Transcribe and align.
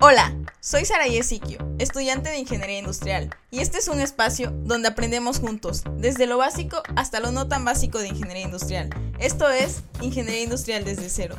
Hola, 0.00 0.32
soy 0.60 0.84
Saraí 0.84 1.20
Siquio, 1.24 1.58
estudiante 1.80 2.30
de 2.30 2.38
Ingeniería 2.38 2.78
Industrial, 2.78 3.34
y 3.50 3.58
este 3.58 3.78
es 3.78 3.88
un 3.88 3.98
espacio 3.98 4.52
donde 4.62 4.86
aprendemos 4.86 5.40
juntos, 5.40 5.82
desde 5.96 6.26
lo 6.26 6.38
básico 6.38 6.84
hasta 6.94 7.18
lo 7.18 7.32
no 7.32 7.48
tan 7.48 7.64
básico 7.64 7.98
de 7.98 8.06
Ingeniería 8.06 8.44
Industrial. 8.44 8.90
Esto 9.18 9.50
es 9.50 9.80
Ingeniería 10.00 10.44
Industrial 10.44 10.84
desde 10.84 11.10
cero. 11.10 11.34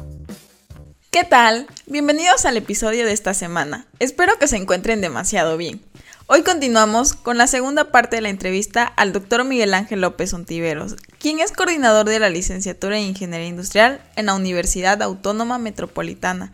¿Qué 1.09 1.23
tal? 1.23 1.67
Bienvenidos 1.85 2.45
al 2.45 2.57
episodio 2.57 3.05
de 3.05 3.14
esta 3.14 3.34
semana. 3.34 3.88
Espero 4.00 4.38
que 4.38 4.50
se 4.50 4.57
encuentren 4.57 5.00
demasiado 5.00 5.55
bien. 5.55 5.82
Hoy 6.28 6.44
continuamos 6.44 7.14
con 7.14 7.38
la 7.38 7.48
segunda 7.48 7.94
parte 7.94 8.18
de 8.18 8.23
la 8.23 8.30
entrevista 8.30 8.84
al 8.84 9.14
doctor 9.14 9.46
Miguel 9.46 9.73
Ángel 9.73 10.02
López 10.02 10.34
Ontiveros, 10.34 10.98
quien 11.18 11.39
es 11.39 11.54
coordinador 11.54 12.10
de 12.10 12.20
la 12.20 12.30
licenciatura 12.30 12.98
en 12.98 13.05
Ingeniería 13.05 13.48
Industrial 13.48 14.02
en 14.18 14.26
la 14.26 14.36
Universidad 14.36 15.02
Autónoma 15.02 15.60
Metropolitana. 15.60 16.52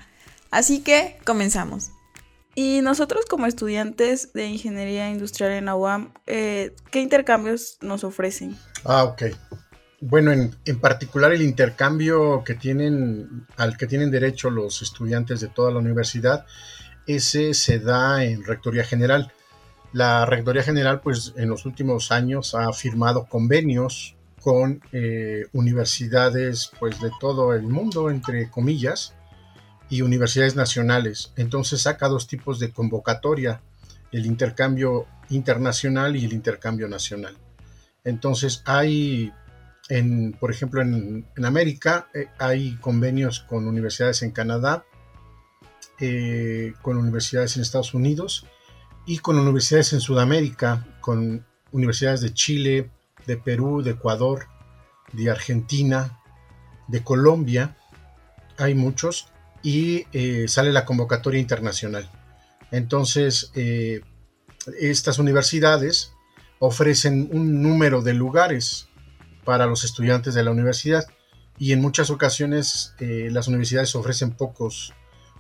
Así 0.52 0.80
que 0.80 1.18
comenzamos. 1.26 1.90
Y 2.56 2.80
nosotros 2.82 3.26
como 3.26 3.46
estudiantes 3.46 4.32
de 4.34 4.48
Ingeniería 4.48 5.10
Industrial 5.10 5.52
en 5.52 5.66
la 5.66 5.76
UAM, 5.76 6.14
eh, 6.26 6.74
¿qué 6.90 7.02
intercambios 7.02 7.78
nos 7.82 8.06
ofrecen? 8.06 8.58
Ah, 8.86 9.04
ok. 9.04 9.24
Bueno, 10.00 10.32
en, 10.32 10.56
en, 10.64 10.80
particular 10.80 11.34
el 11.34 11.42
intercambio 11.42 12.44
que 12.46 12.54
tienen, 12.54 13.46
al 13.58 13.78
que 13.78 13.88
tienen 13.88 14.10
derecho 14.10 14.50
los 14.50 14.82
estudiantes 14.82 15.42
de 15.42 15.50
toda 15.50 15.72
la 15.72 15.80
universidad, 15.80 16.46
ese 17.08 17.54
se 17.54 17.80
da 17.80 18.24
en 18.24 18.44
Rectoría 18.46 18.86
General. 18.86 19.32
La 19.92 20.26
Rectoría 20.26 20.64
General, 20.64 21.02
pues 21.02 21.34
en 21.36 21.50
los 21.50 21.66
últimos 21.66 22.12
años 22.12 22.56
ha 22.56 22.72
firmado 22.72 23.26
convenios 23.26 24.16
con 24.42 24.82
eh, 24.92 25.46
universidades 25.54 26.72
pues 26.80 27.02
de 27.02 27.12
todo 27.20 27.54
el 27.54 27.64
mundo, 27.64 28.10
entre 28.10 28.50
comillas, 28.50 29.16
y 29.90 30.02
universidades 30.02 30.56
nacionales. 30.56 31.32
Entonces 31.36 31.82
saca 31.82 32.08
dos 32.08 32.28
tipos 32.28 32.60
de 32.60 32.72
convocatoria, 32.72 33.62
el 34.12 34.26
intercambio 34.26 35.06
internacional 35.30 36.16
y 36.16 36.26
el 36.26 36.34
intercambio 36.34 36.88
nacional. 36.88 37.38
Entonces 38.04 38.62
hay, 38.66 39.34
en, 39.90 40.34
por 40.34 40.52
ejemplo, 40.52 40.82
en, 40.82 41.26
América 41.44 42.08
eh, 42.14 42.28
hay 42.40 42.76
convenios 42.78 43.40
con 43.40 43.68
universidades 43.68 44.22
en 44.22 44.32
Canadá, 44.32 44.86
eh, 46.00 46.74
con 46.82 46.98
universidades 46.98 47.56
en 47.56 47.62
Estados 47.62 47.94
Unidos 47.94 48.46
y 49.06 49.20
con 49.20 49.38
universidades 49.38 49.94
en 49.94 50.02
Sudamérica, 50.02 50.86
con 51.02 51.46
universidades 51.72 52.22
de 52.22 52.34
Chile, 52.34 52.90
de 53.28 53.38
Perú, 53.38 53.82
de 53.82 53.92
Ecuador, 53.92 54.48
de 55.14 55.30
Argentina, 55.30 56.20
de 56.88 57.04
Colombia, 57.04 57.78
hay 58.58 58.76
muchos, 58.76 59.30
y 59.66 60.06
eh, 60.14 60.48
sale 60.48 60.72
la 60.72 60.86
convocatoria 60.86 61.42
internacional. 61.42 62.08
Entonces, 62.70 63.52
eh, 63.56 64.02
estas 64.80 65.18
universidades 65.18 66.14
ofrecen 66.60 67.30
un 67.32 67.64
número 67.64 68.04
de 68.04 68.14
lugares 68.14 68.88
para 69.44 69.66
los 69.66 69.84
estudiantes 69.84 70.36
de 70.36 70.44
la 70.44 70.52
universidad 70.52 71.08
y 71.58 71.72
en 71.72 71.82
muchas 71.82 72.12
ocasiones 72.12 72.94
eh, 73.00 73.30
las 73.32 73.48
universidades 73.48 73.96
ofrecen 73.96 74.34
pocos, 74.34 74.94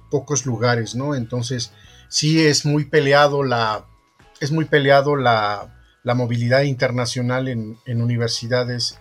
pocos 0.10 0.48
lugares, 0.48 0.96
¿no? 0.96 1.14
Entonces, 1.14 1.72
sí 2.10 2.44
es 2.44 2.66
muy 2.66 2.86
peleado 2.86 3.44
la, 3.44 3.86
es 4.40 4.52
muy 4.52 4.66
peleado 4.66 5.16
la, 5.16 5.72
movilidad 6.04 6.64
internacional 6.64 7.48
en, 7.48 7.78
universidades 7.86 8.98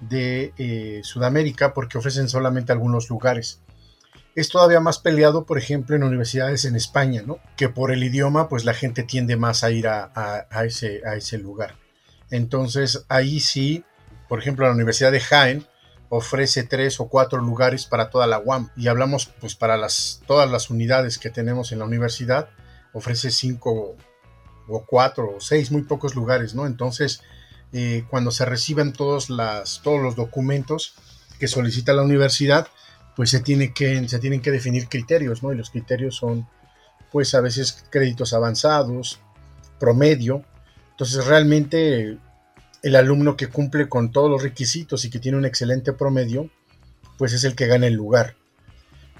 de 0.00 1.00
Sudamérica 1.04 1.74
porque 1.74 1.98
ofrecen 1.98 2.28
solamente 2.28 2.72
algunos 2.72 3.08
lugares. 3.08 3.63
Es 4.34 4.48
todavía 4.48 4.80
más 4.80 4.98
peleado, 4.98 5.44
por 5.44 5.58
ejemplo, 5.58 5.94
en 5.94 6.02
universidades 6.02 6.64
en 6.64 6.74
España, 6.74 7.22
¿no? 7.24 7.38
Que 7.56 7.68
por 7.68 7.92
el 7.92 8.02
idioma, 8.02 8.48
pues 8.48 8.64
la 8.64 8.74
gente 8.74 9.04
tiende 9.04 9.36
más 9.36 9.62
a 9.62 9.70
ir 9.70 9.86
a, 9.86 10.46
ese, 10.64 11.38
lugar. 11.38 11.76
Entonces, 12.30 13.04
ahí 13.08 13.38
sí, 13.38 13.84
por 14.28 14.40
ejemplo, 14.40 14.66
la 14.66 14.72
Universidad 14.72 15.12
de 15.12 15.20
Jaén 15.20 15.66
ofrece 16.08 16.64
tres 16.64 16.98
o 16.98 17.08
cuatro 17.08 17.40
lugares 17.40 17.86
para 17.86 18.10
toda 18.10 18.26
la 18.26 18.38
UAM. 18.40 18.70
Y 18.76 18.88
hablamos, 18.88 19.26
pues, 19.40 19.54
para 19.54 19.76
las, 19.76 20.22
todas 20.26 20.50
las 20.50 20.68
unidades 20.68 21.18
que 21.18 21.30
tenemos 21.30 21.70
en 21.70 21.78
la 21.78 21.84
universidad, 21.84 22.48
ofrece 22.92 23.30
cinco 23.30 23.96
o 24.68 24.84
cuatro 24.86 25.36
o 25.36 25.40
seis, 25.40 25.70
muy 25.70 25.82
pocos 25.82 26.16
lugares, 26.16 26.54
¿no? 26.54 26.66
Entonces, 26.66 27.20
eh, 27.72 28.04
cuando 28.08 28.30
se 28.30 28.44
reciben 28.44 28.92
todos, 28.92 29.28
todos 29.82 30.00
los 30.00 30.14
documentos 30.14 30.94
que 31.40 31.48
solicita 31.48 31.92
la 31.92 32.02
universidad, 32.02 32.68
pues 33.16 33.30
se, 33.30 33.40
tiene 33.40 33.72
que, 33.72 34.08
se 34.08 34.18
tienen 34.18 34.40
que 34.40 34.50
definir 34.50 34.88
criterios, 34.88 35.42
¿no? 35.42 35.52
Y 35.52 35.56
los 35.56 35.70
criterios 35.70 36.16
son, 36.16 36.48
pues, 37.12 37.34
a 37.34 37.40
veces 37.40 37.84
créditos 37.90 38.32
avanzados, 38.32 39.20
promedio. 39.78 40.44
Entonces, 40.90 41.26
realmente 41.26 42.18
el 42.82 42.96
alumno 42.96 43.36
que 43.36 43.48
cumple 43.48 43.88
con 43.88 44.12
todos 44.12 44.30
los 44.30 44.42
requisitos 44.42 45.04
y 45.04 45.10
que 45.10 45.18
tiene 45.18 45.38
un 45.38 45.46
excelente 45.46 45.92
promedio, 45.92 46.50
pues 47.16 47.32
es 47.32 47.44
el 47.44 47.54
que 47.54 47.66
gana 47.66 47.86
el 47.86 47.94
lugar. 47.94 48.36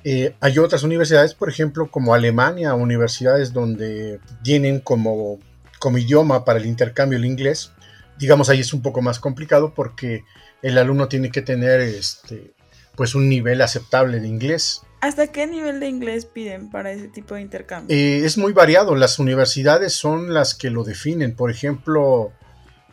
Eh, 0.04 0.37
hay 0.41 0.59
otras 0.59 0.83
universidades, 0.83 1.33
por 1.33 1.49
ejemplo, 1.49 1.91
como 1.91 2.12
Alemania, 2.15 2.75
universidades 2.75 3.54
donde 3.54 4.21
tienen 4.43 4.81
como, 4.81 5.38
como 5.78 5.97
idioma 5.97 6.44
para 6.44 6.59
el 6.59 6.66
intercambio 6.66 7.19
el 7.19 7.25
inglés. 7.25 7.72
Digamos, 8.19 8.50
ahí 8.50 8.60
es 8.60 8.75
un 8.75 8.83
poco 8.83 9.00
más 9.00 9.19
complicado 9.19 9.72
porque 9.75 10.25
el 10.60 10.77
alumno 10.77 11.09
tiene 11.09 11.31
que 11.31 11.41
tener 11.41 11.81
este, 11.81 12.53
pues 12.97 13.15
un 13.15 13.28
nivel 13.28 13.60
aceptable 13.60 14.21
de 14.21 14.28
inglés. 14.28 14.82
¿Hasta 15.00 15.27
qué 15.27 15.47
nivel 15.47 15.81
de 15.81 15.88
inglés 15.88 16.25
piden 16.27 16.71
para 16.71 16.91
ese 16.93 17.09
tipo 17.09 17.34
de 17.34 17.43
intercambio? 17.43 17.94
Eh, 17.94 18.25
es 18.25 18.38
muy 18.38 18.53
variado. 18.53 18.94
Las 18.94 19.19
universidades 19.19 19.93
son 19.93 20.32
las 20.32 20.55
que 20.55 20.71
lo 20.71 20.82
definen. 20.82 21.37
Por 21.37 21.50
ejemplo, 21.50 22.33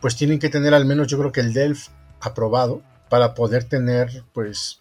pues 0.00 0.16
tienen 0.16 0.38
que 0.38 0.50
tener 0.50 0.74
al 0.74 0.84
menos 0.84 1.06
yo 1.06 1.18
creo 1.18 1.32
que 1.32 1.40
el 1.40 1.54
DELF 1.54 1.88
aprobado 2.20 2.82
para 3.08 3.34
poder 3.34 3.64
tener 3.64 4.24
pues 4.32 4.80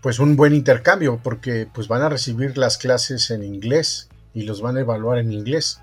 pues 0.00 0.18
un 0.18 0.36
buen 0.36 0.54
intercambio 0.54 1.20
porque 1.22 1.68
pues 1.72 1.88
van 1.88 2.02
a 2.02 2.08
recibir 2.08 2.56
las 2.56 2.78
clases 2.78 3.30
en 3.30 3.42
inglés 3.42 4.08
y 4.34 4.42
los 4.42 4.60
van 4.60 4.76
a 4.76 4.80
evaluar 4.80 5.18
en 5.18 5.32
inglés. 5.32 5.80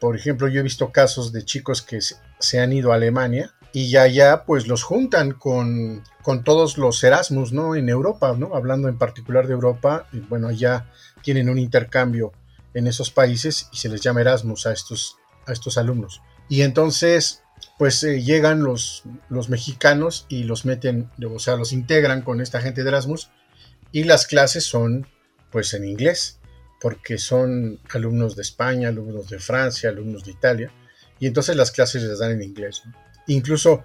Por 0.00 0.16
ejemplo, 0.16 0.48
yo 0.48 0.60
he 0.60 0.62
visto 0.62 0.92
casos 0.92 1.32
de 1.32 1.44
chicos 1.44 1.82
que 1.82 1.98
se 2.00 2.60
han 2.60 2.72
ido 2.72 2.92
a 2.92 2.96
Alemania 2.96 3.54
y 3.74 3.90
ya 3.90 4.06
ya 4.06 4.44
pues 4.44 4.68
los 4.68 4.84
juntan 4.84 5.32
con, 5.32 6.04
con 6.22 6.44
todos 6.44 6.78
los 6.78 7.02
Erasmus, 7.02 7.52
¿no? 7.52 7.74
En 7.74 7.88
Europa, 7.88 8.32
¿no? 8.38 8.54
Hablando 8.54 8.88
en 8.88 8.96
particular 8.96 9.48
de 9.48 9.54
Europa, 9.54 10.06
bueno, 10.28 10.52
ya 10.52 10.92
tienen 11.22 11.48
un 11.48 11.58
intercambio 11.58 12.32
en 12.72 12.86
esos 12.86 13.10
países 13.10 13.68
y 13.72 13.78
se 13.78 13.88
les 13.88 14.00
llama 14.00 14.20
Erasmus 14.20 14.68
a 14.68 14.72
estos, 14.72 15.16
a 15.44 15.52
estos 15.52 15.76
alumnos. 15.76 16.22
Y 16.48 16.62
entonces 16.62 17.42
pues 17.76 18.00
eh, 18.04 18.22
llegan 18.22 18.62
los, 18.62 19.02
los 19.28 19.48
mexicanos 19.48 20.26
y 20.28 20.44
los 20.44 20.64
meten, 20.64 21.10
o 21.28 21.40
sea, 21.40 21.56
los 21.56 21.72
integran 21.72 22.22
con 22.22 22.40
esta 22.40 22.60
gente 22.60 22.84
de 22.84 22.90
Erasmus 22.90 23.30
y 23.90 24.04
las 24.04 24.28
clases 24.28 24.62
son 24.62 25.08
pues 25.50 25.74
en 25.74 25.84
inglés, 25.84 26.38
porque 26.80 27.18
son 27.18 27.80
alumnos 27.92 28.36
de 28.36 28.42
España, 28.42 28.88
alumnos 28.88 29.28
de 29.28 29.40
Francia, 29.40 29.90
alumnos 29.90 30.24
de 30.24 30.30
Italia, 30.30 30.70
y 31.18 31.26
entonces 31.26 31.56
las 31.56 31.72
clases 31.72 32.04
les 32.04 32.20
dan 32.20 32.30
en 32.30 32.42
inglés. 32.42 32.82
Incluso 33.26 33.82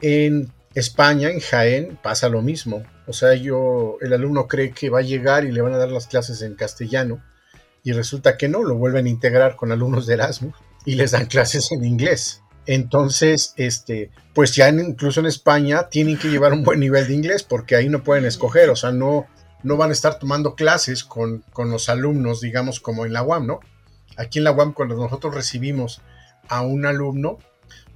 en 0.00 0.52
España, 0.74 1.30
en 1.30 1.40
Jaén, 1.40 1.98
pasa 2.02 2.28
lo 2.28 2.42
mismo. 2.42 2.82
O 3.06 3.12
sea, 3.12 3.34
yo, 3.34 3.98
el 4.00 4.12
alumno 4.12 4.48
cree 4.48 4.72
que 4.72 4.90
va 4.90 4.98
a 4.98 5.02
llegar 5.02 5.44
y 5.44 5.52
le 5.52 5.62
van 5.62 5.74
a 5.74 5.78
dar 5.78 5.90
las 5.90 6.06
clases 6.06 6.42
en 6.42 6.54
castellano, 6.54 7.22
y 7.86 7.92
resulta 7.92 8.36
que 8.36 8.48
no, 8.48 8.64
lo 8.64 8.74
vuelven 8.74 9.06
a 9.06 9.10
integrar 9.10 9.54
con 9.54 9.70
alumnos 9.70 10.06
de 10.06 10.14
Erasmus 10.14 10.52
y 10.84 10.96
les 10.96 11.12
dan 11.12 11.26
clases 11.26 11.70
en 11.70 11.84
inglés. 11.84 12.42
Entonces, 12.66 13.54
este, 13.56 14.10
pues 14.34 14.56
ya 14.56 14.68
incluso 14.68 15.20
en 15.20 15.26
España 15.26 15.88
tienen 15.88 16.18
que 16.18 16.26
llevar 16.26 16.52
un 16.52 16.64
buen 16.64 16.80
nivel 16.80 17.06
de 17.06 17.14
inglés 17.14 17.44
porque 17.44 17.76
ahí 17.76 17.88
no 17.88 18.02
pueden 18.02 18.24
escoger, 18.24 18.70
o 18.70 18.76
sea, 18.76 18.90
no, 18.90 19.28
no 19.62 19.76
van 19.76 19.90
a 19.90 19.92
estar 19.92 20.18
tomando 20.18 20.56
clases 20.56 21.04
con, 21.04 21.44
los 21.56 21.88
alumnos, 21.88 22.40
digamos, 22.40 22.80
como 22.80 23.06
en 23.06 23.12
la 23.12 23.22
UAM, 23.22 23.46
¿no? 23.46 23.60
Aquí 24.16 24.38
en 24.38 24.44
la 24.44 24.50
UAM, 24.50 24.72
cuando 24.72 24.96
nosotros 24.96 25.32
recibimos 25.32 26.02
a 26.48 26.62
un 26.62 26.86
alumno, 26.86 27.38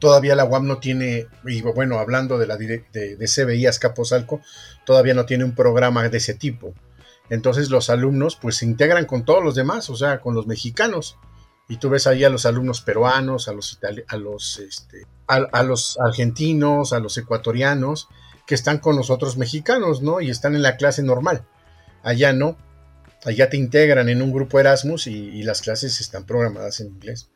todavía 0.01 0.35
la 0.35 0.45
UAM 0.45 0.67
no 0.67 0.79
tiene, 0.79 1.29
y 1.47 1.63
bueno, 1.63 1.99
hablando 1.99 2.39
de 2.39 2.49
la 2.49 2.57
de, 2.57 2.85
de 2.93 3.27
CBI 3.27 3.67
Azcapotzalco, 3.67 4.41
todavía 4.85 5.15
no 5.15 5.27
tiene 5.27 5.45
un 5.45 5.55
programa 5.55 6.09
de 6.09 6.19
ese 6.19 6.35
tipo. 6.35 6.75
Entonces 7.29 7.71
los 7.71 7.91
alumnos 7.91 8.35
pues 8.35 8.57
se 8.57 8.67
integran 8.67 9.05
con 9.07 9.25
todos 9.25 9.45
los 9.45 9.55
demás, 9.55 9.89
o 9.89 9.95
sea, 9.95 10.21
con 10.21 10.35
los 10.35 10.49
mexicanos 10.49 11.17
y 11.71 11.77
tú 11.77 11.89
ves 11.89 12.09
ahí 12.09 12.25
a 12.25 12.31
los 12.31 12.47
alumnos 12.47 12.81
peruanos, 12.81 13.47
a 13.47 13.53
los, 13.53 13.79
a 14.09 14.17
los, 14.17 14.59
este, 14.59 15.07
a, 15.29 15.63
los 15.63 16.01
argentinos, 16.01 16.93
a 16.93 16.99
los 16.99 17.17
ecuatorianos, 17.17 18.09
que 18.45 18.57
están 18.57 18.79
con 18.79 18.97
nosotros 18.97 19.37
mexicanos, 19.37 20.03
¿no? 20.03 20.21
Y 20.21 20.31
están 20.31 20.57
en 20.57 20.63
la 20.63 20.77
clase 20.77 21.05
normal. 21.05 21.47
Allá 22.03 22.33
no. 22.33 22.59
Allá 23.25 23.51
te 23.51 23.57
integran 23.57 24.09
en 24.09 24.21
un 24.21 24.33
grupo 24.33 24.59
Erasmus 24.59 25.07
y, 25.07 25.45
las 25.45 25.61
clases 25.63 26.01
están 26.01 26.25
programadas 26.25 26.81
en 26.81 26.89
inglés. 26.89 27.31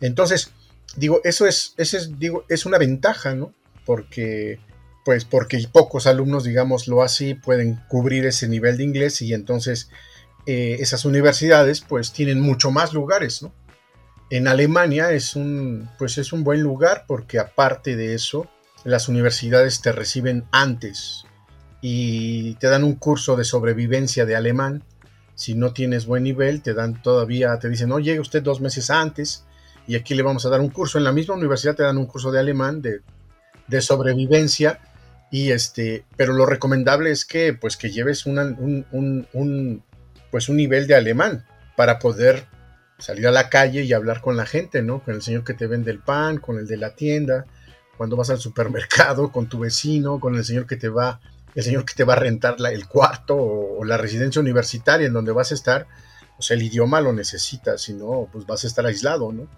Entonces, 0.00 0.52
digo, 0.96 1.20
eso 1.24 1.46
es, 1.46 1.74
es, 1.76 2.18
digo, 2.18 2.44
es 2.48 2.66
una 2.66 2.78
ventaja, 2.78 3.34
¿no? 3.34 3.52
Porque, 3.84 4.60
pues, 5.04 5.24
porque 5.24 5.66
pocos 5.70 6.06
alumnos, 6.06 6.44
digámoslo 6.44 7.02
así, 7.02 7.34
pueden 7.34 7.80
cubrir 7.88 8.26
ese 8.26 8.48
nivel 8.48 8.76
de 8.76 8.84
inglés 8.84 9.20
y 9.22 9.34
entonces 9.34 9.90
eh, 10.46 10.76
esas 10.80 11.04
universidades 11.04 11.80
pues 11.80 12.12
tienen 12.12 12.40
mucho 12.40 12.70
más 12.70 12.92
lugares, 12.92 13.42
¿no? 13.42 13.52
En 14.30 14.48
Alemania 14.48 15.12
es 15.12 15.36
un, 15.36 15.88
pues 15.98 16.18
es 16.18 16.32
un 16.32 16.44
buen 16.44 16.60
lugar 16.60 17.04
porque 17.06 17.38
aparte 17.38 17.94
de 17.94 18.14
eso, 18.14 18.50
las 18.82 19.08
universidades 19.08 19.80
te 19.80 19.92
reciben 19.92 20.44
antes 20.50 21.24
y 21.80 22.54
te 22.54 22.68
dan 22.68 22.84
un 22.84 22.94
curso 22.94 23.36
de 23.36 23.44
sobrevivencia 23.44 24.24
de 24.24 24.34
alemán. 24.34 24.82
Si 25.34 25.54
no 25.54 25.72
tienes 25.72 26.06
buen 26.06 26.24
nivel, 26.24 26.62
te 26.62 26.72
dan 26.74 27.02
todavía, 27.02 27.58
te 27.58 27.68
dicen, 27.68 27.90
no, 27.90 27.98
llegue 27.98 28.20
usted 28.20 28.42
dos 28.42 28.60
meses 28.60 28.88
antes 28.88 29.44
y 29.86 29.96
aquí 29.96 30.14
le 30.14 30.22
vamos 30.22 30.46
a 30.46 30.50
dar 30.50 30.60
un 30.60 30.70
curso. 30.70 30.98
En 30.98 31.04
la 31.04 31.12
misma 31.12 31.34
universidad 31.34 31.74
te 31.74 31.82
dan 31.82 31.98
un 31.98 32.06
curso 32.06 32.30
de 32.30 32.40
alemán 32.40 32.80
de, 32.82 33.00
de 33.66 33.80
sobrevivencia 33.80 34.80
y 35.30 35.50
este, 35.50 36.04
pero 36.16 36.32
lo 36.32 36.46
recomendable 36.46 37.10
es 37.10 37.24
que 37.24 37.54
pues 37.54 37.76
que 37.76 37.90
lleves 37.90 38.26
un, 38.26 38.38
un, 38.92 39.82
pues 40.30 40.48
un 40.48 40.56
nivel 40.56 40.86
de 40.86 40.94
alemán 40.94 41.44
para 41.76 41.98
poder 41.98 42.46
salir 42.98 43.26
a 43.26 43.32
la 43.32 43.48
calle 43.48 43.82
y 43.82 43.92
hablar 43.92 44.20
con 44.20 44.36
la 44.36 44.46
gente, 44.46 44.82
¿no? 44.82 45.02
Con 45.02 45.14
el 45.14 45.22
señor 45.22 45.44
que 45.44 45.54
te 45.54 45.66
vende 45.66 45.90
el 45.90 45.98
pan, 45.98 46.38
con 46.38 46.58
el 46.58 46.66
de 46.66 46.76
la 46.76 46.94
tienda, 46.94 47.46
cuando 47.96 48.16
vas 48.16 48.30
al 48.30 48.38
supermercado, 48.38 49.32
con 49.32 49.48
tu 49.48 49.58
vecino, 49.58 50.20
con 50.20 50.36
el 50.36 50.44
señor 50.44 50.66
que 50.66 50.76
te 50.76 50.88
va, 50.88 51.20
el 51.54 51.64
señor 51.64 51.84
que 51.84 51.94
te 51.94 52.04
va 52.04 52.12
a 52.14 52.20
rentar 52.20 52.56
el 52.72 52.86
cuarto 52.86 53.36
o, 53.36 53.84
la 53.84 53.96
residencia 53.96 54.40
universitaria 54.40 55.06
en 55.06 55.12
donde 55.12 55.32
vas 55.32 55.50
a 55.50 55.54
estar, 55.54 55.86
pues 56.36 56.50
el 56.52 56.62
idioma 56.62 57.00
lo 57.00 57.12
necesitas, 57.12 57.82
si 57.82 57.92
no, 57.92 58.28
pues 58.32 58.46
vas 58.46 58.64
a 58.64 58.66
estar 58.66 58.86
aislado, 58.86 59.32
¿no? 59.32 59.48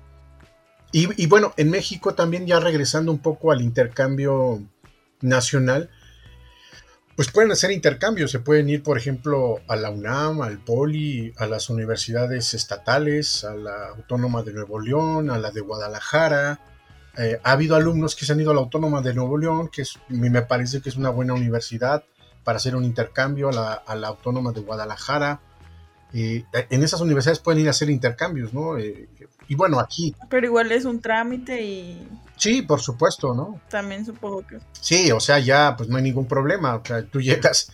Y, 0.98 1.26
bueno, 1.26 1.52
en 1.58 1.68
México 1.68 2.14
también 2.14 2.46
ya 2.46 2.58
regresando 2.58 3.12
un 3.12 3.18
poco 3.18 3.52
al 3.52 3.60
intercambio 3.60 4.62
nacional, 5.20 5.90
pues 7.16 7.30
pueden 7.30 7.52
hacer 7.52 7.70
intercambios, 7.70 8.30
se 8.30 8.38
pueden 8.40 8.70
ir, 8.70 8.82
por 8.82 8.96
ejemplo, 8.96 9.60
a 9.68 9.76
la 9.76 9.90
UNAM, 9.90 10.40
al 10.40 10.56
POLI, 10.56 11.34
a 11.36 11.44
las 11.44 11.68
universidades 11.68 12.54
estatales, 12.54 13.44
a 13.44 13.54
la 13.54 13.88
Autónoma 13.88 14.42
de 14.42 14.54
Nuevo 14.54 14.80
León, 14.80 15.28
a 15.28 15.36
la 15.36 15.50
de 15.50 15.60
Guadalajara. 15.60 16.60
Eh, 17.18 17.40
ha 17.44 17.52
habido 17.52 17.76
alumnos 17.76 18.16
que 18.16 18.24
se 18.24 18.32
han 18.32 18.40
ido 18.40 18.52
a 18.52 18.54
la 18.54 18.60
Autónoma 18.60 19.02
de 19.02 19.12
Nuevo 19.12 19.36
León, 19.36 19.68
que 19.68 19.82
me 20.08 20.40
parece 20.40 20.80
que 20.80 20.88
es 20.88 20.96
una 20.96 21.10
buena 21.10 21.34
universidad 21.34 22.04
para 22.42 22.56
hacer 22.56 22.74
un 22.74 22.86
intercambio 22.86 23.50
a 23.50 23.52
la, 23.52 23.72
a 23.74 23.94
la 23.96 24.08
Autónoma 24.08 24.52
de 24.52 24.62
Guadalajara. 24.62 25.42
Eh, 26.14 26.46
en 26.70 26.82
esas 26.82 27.02
universidades 27.02 27.40
pueden 27.40 27.60
ir 27.60 27.66
a 27.66 27.72
hacer 27.72 27.90
intercambios, 27.90 28.54
¿no? 28.54 28.78
Eh, 28.78 29.10
y 29.48 29.54
bueno, 29.54 29.78
aquí. 29.78 30.14
Pero 30.28 30.46
igual 30.46 30.72
es 30.72 30.84
un 30.84 31.00
trámite 31.00 31.62
y 31.62 32.08
Sí, 32.36 32.62
por 32.62 32.80
supuesto, 32.80 33.34
¿no? 33.34 33.60
También 33.68 34.04
supongo 34.04 34.46
que. 34.46 34.58
Sí, 34.80 35.10
o 35.10 35.20
sea, 35.20 35.38
ya 35.38 35.74
pues 35.76 35.88
no 35.88 35.96
hay 35.96 36.02
ningún 36.02 36.26
problema. 36.26 36.76
O 36.76 36.82
sea, 36.84 37.02
tú 37.02 37.20
llegas 37.20 37.72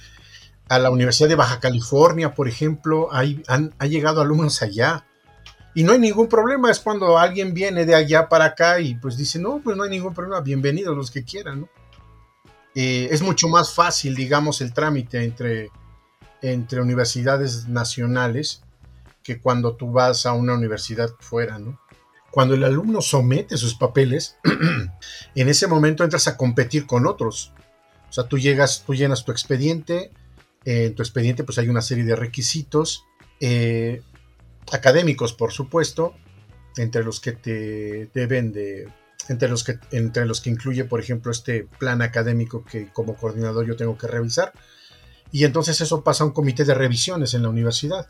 a 0.68 0.78
la 0.78 0.90
Universidad 0.90 1.28
de 1.28 1.34
Baja 1.34 1.60
California, 1.60 2.34
por 2.34 2.48
ejemplo, 2.48 3.12
hay, 3.12 3.42
han, 3.48 3.72
llegado 3.80 4.20
alumnos 4.20 4.62
allá. 4.62 5.04
Y 5.74 5.84
no 5.84 5.92
hay 5.92 5.98
ningún 5.98 6.28
problema, 6.28 6.70
es 6.70 6.80
cuando 6.80 7.18
alguien 7.18 7.54
viene 7.54 7.86
de 7.86 7.94
allá 7.94 8.28
para 8.28 8.44
acá 8.44 8.78
y 8.78 8.94
pues 8.94 9.16
dice, 9.16 9.38
no, 9.38 9.60
pues 9.64 9.76
no 9.76 9.84
hay 9.84 9.90
ningún 9.90 10.12
problema, 10.12 10.40
bienvenidos 10.42 10.94
los 10.94 11.10
que 11.10 11.24
quieran, 11.24 11.62
¿no? 11.62 11.68
Eh, 12.74 13.08
es 13.10 13.22
mucho 13.22 13.48
más 13.48 13.74
fácil, 13.74 14.14
digamos, 14.14 14.60
el 14.60 14.74
trámite 14.74 15.24
entre, 15.24 15.70
entre 16.42 16.82
universidades 16.82 17.68
nacionales 17.68 18.61
que 19.22 19.40
cuando 19.40 19.76
tú 19.76 19.92
vas 19.92 20.26
a 20.26 20.32
una 20.32 20.54
universidad 20.54 21.10
fuera, 21.20 21.58
¿no? 21.58 21.80
Cuando 22.30 22.54
el 22.54 22.64
alumno 22.64 23.02
somete 23.02 23.56
sus 23.56 23.74
papeles, 23.74 24.38
en 25.34 25.48
ese 25.48 25.66
momento 25.66 26.02
entras 26.02 26.28
a 26.28 26.36
competir 26.36 26.86
con 26.86 27.06
otros. 27.06 27.52
O 28.08 28.12
sea, 28.12 28.24
tú 28.24 28.38
llegas, 28.38 28.84
tú 28.86 28.94
llenas 28.94 29.24
tu 29.24 29.32
expediente, 29.32 30.10
eh, 30.64 30.86
en 30.86 30.94
tu 30.94 31.02
expediente 31.02 31.44
pues 31.44 31.58
hay 31.58 31.68
una 31.68 31.82
serie 31.82 32.04
de 32.04 32.16
requisitos 32.16 33.04
eh, 33.40 34.02
académicos, 34.72 35.34
por 35.34 35.52
supuesto, 35.52 36.14
entre 36.76 37.04
los 37.04 37.20
que 37.20 37.32
te 37.32 38.08
deben 38.14 38.52
de, 38.52 38.88
entre 39.28 39.48
los 39.48 39.62
que, 39.62 39.78
entre 39.90 40.24
los 40.24 40.40
que 40.40 40.50
incluye, 40.50 40.84
por 40.84 41.00
ejemplo, 41.00 41.32
este 41.32 41.68
plan 41.78 42.00
académico 42.00 42.64
que 42.64 42.90
como 42.92 43.14
coordinador 43.14 43.66
yo 43.66 43.76
tengo 43.76 43.98
que 43.98 44.06
revisar. 44.06 44.52
Y 45.30 45.44
entonces 45.44 45.80
eso 45.80 46.02
pasa 46.02 46.24
a 46.24 46.28
un 46.28 46.32
comité 46.32 46.64
de 46.64 46.74
revisiones 46.74 47.34
en 47.34 47.42
la 47.42 47.48
universidad 47.50 48.08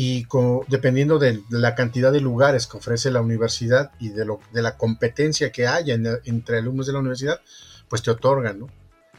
y 0.00 0.28
dependiendo 0.68 1.18
de, 1.18 1.42
la 1.50 1.74
cantidad 1.74 2.12
de 2.12 2.20
lugares 2.20 2.68
que 2.68 2.76
ofrece 2.76 3.10
la 3.10 3.20
universidad 3.20 3.90
y 3.98 4.10
de, 4.10 4.24
lo, 4.24 4.38
de 4.52 4.62
la 4.62 4.76
competencia 4.76 5.50
que 5.50 5.66
haya 5.66 5.96
entre 6.24 6.58
alumnos 6.58 6.86
de 6.86 6.92
la 6.92 7.00
universidad, 7.00 7.40
pues 7.88 8.04
te 8.04 8.12
otorgan, 8.12 8.60
¿no? 8.60 8.68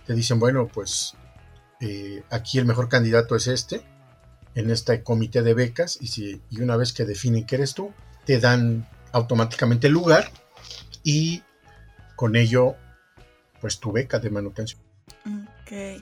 Te 0.07 0.13
dicen, 0.13 0.39
bueno, 0.39 0.69
pues 0.73 1.15
eh, 1.81 2.23
aquí 2.29 2.59
el 2.59 2.65
mejor 2.65 2.87
candidato 2.87 3.35
es 3.35 3.47
este, 3.47 3.81
en 4.55 4.69
este 4.71 5.03
comité 5.03 5.41
de 5.41 5.53
becas, 5.53 5.97
y, 5.99 6.07
si, 6.07 6.41
una 6.57 6.77
vez 6.77 6.93
que 6.93 7.03
definen 7.03 7.45
que 7.45 7.55
eres 7.55 7.73
tú, 7.73 7.91
te 8.23 8.39
dan 8.39 8.87
automáticamente 9.11 9.87
el 9.87 9.93
lugar 9.93 10.31
y 11.03 11.43
con 12.15 12.37
ello, 12.37 12.75
pues 13.59 13.81
tu 13.81 13.91
beca 13.91 14.19
de 14.19 14.29
manutención. 14.29 14.81
Ok. 15.25 16.01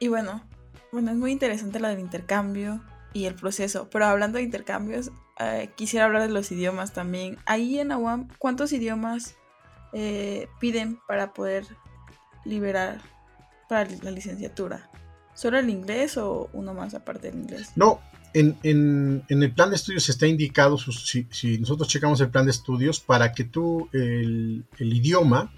Y 0.00 0.08
bueno, 0.08 0.46
bueno, 0.92 1.12
es 1.12 1.16
muy 1.16 1.32
interesante 1.32 1.80
la 1.80 1.88
del 1.88 2.00
intercambio 2.00 2.84
y 3.14 3.24
el 3.24 3.34
proceso. 3.34 3.88
Pero 3.90 4.04
hablando 4.04 4.36
de 4.36 4.44
intercambios, 4.44 5.10
eh, 5.40 5.70
quisiera 5.76 6.04
hablar 6.04 6.22
de 6.22 6.28
los 6.28 6.52
idiomas 6.52 6.92
también. 6.92 7.38
Ahí 7.46 7.78
en 7.78 7.92
AWAM, 7.92 8.28
¿cuántos 8.38 8.72
idiomas 8.72 9.36
eh, 9.94 10.48
piden 10.60 10.98
para 11.08 11.32
poder 11.32 11.64
liberar 12.44 13.00
para 13.70 13.88
la 14.02 14.10
licenciatura? 14.10 14.90
¿Solo 15.34 15.58
el 15.58 15.70
inglés 15.70 16.18
o 16.18 16.50
uno 16.52 16.74
más 16.74 16.94
aparte 16.94 17.30
del 17.30 17.40
inglés? 17.40 17.72
No, 17.76 18.00
en, 18.34 19.24
el 19.28 19.52
plan 19.52 19.70
de 19.70 19.76
estudios 19.76 20.08
está 20.08 20.26
indicado, 20.26 20.76
si, 20.76 21.26
nosotros 21.58 21.88
checamos 21.88 22.20
el 22.20 22.30
plan 22.30 22.44
de 22.44 22.50
estudios, 22.50 23.00
para 23.00 23.32
que 23.32 23.44
tú 23.44 23.88
el, 23.92 24.64
idioma 24.78 25.52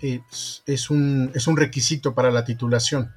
es, 0.00 0.90
un, 0.90 1.30
es 1.34 1.46
un 1.48 1.56
requisito 1.56 2.14
para 2.14 2.30
la 2.30 2.44
titulación. 2.44 3.12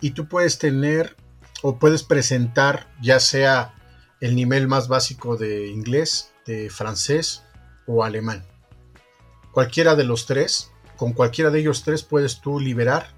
Y 0.00 0.12
tú 0.12 0.26
puedes 0.26 0.58
tener 0.58 1.16
o 1.62 1.78
puedes 1.78 2.02
presentar 2.02 2.92
ya 3.00 3.20
sea 3.20 3.74
el 4.20 4.36
nivel 4.36 4.68
más 4.68 4.88
básico 4.88 5.36
de 5.36 5.68
inglés, 5.68 6.32
de 6.46 6.70
francés 6.70 7.42
o 7.86 8.04
alemán. 8.04 8.44
Cualquiera 9.52 9.96
de 9.96 10.04
los 10.04 10.26
tres, 10.26 10.70
con 10.96 11.12
cualquiera 11.12 11.50
de 11.50 11.60
ellos 11.60 11.82
tres 11.82 12.02
puedes 12.02 12.40
tú 12.40 12.60
liberar 12.60 13.08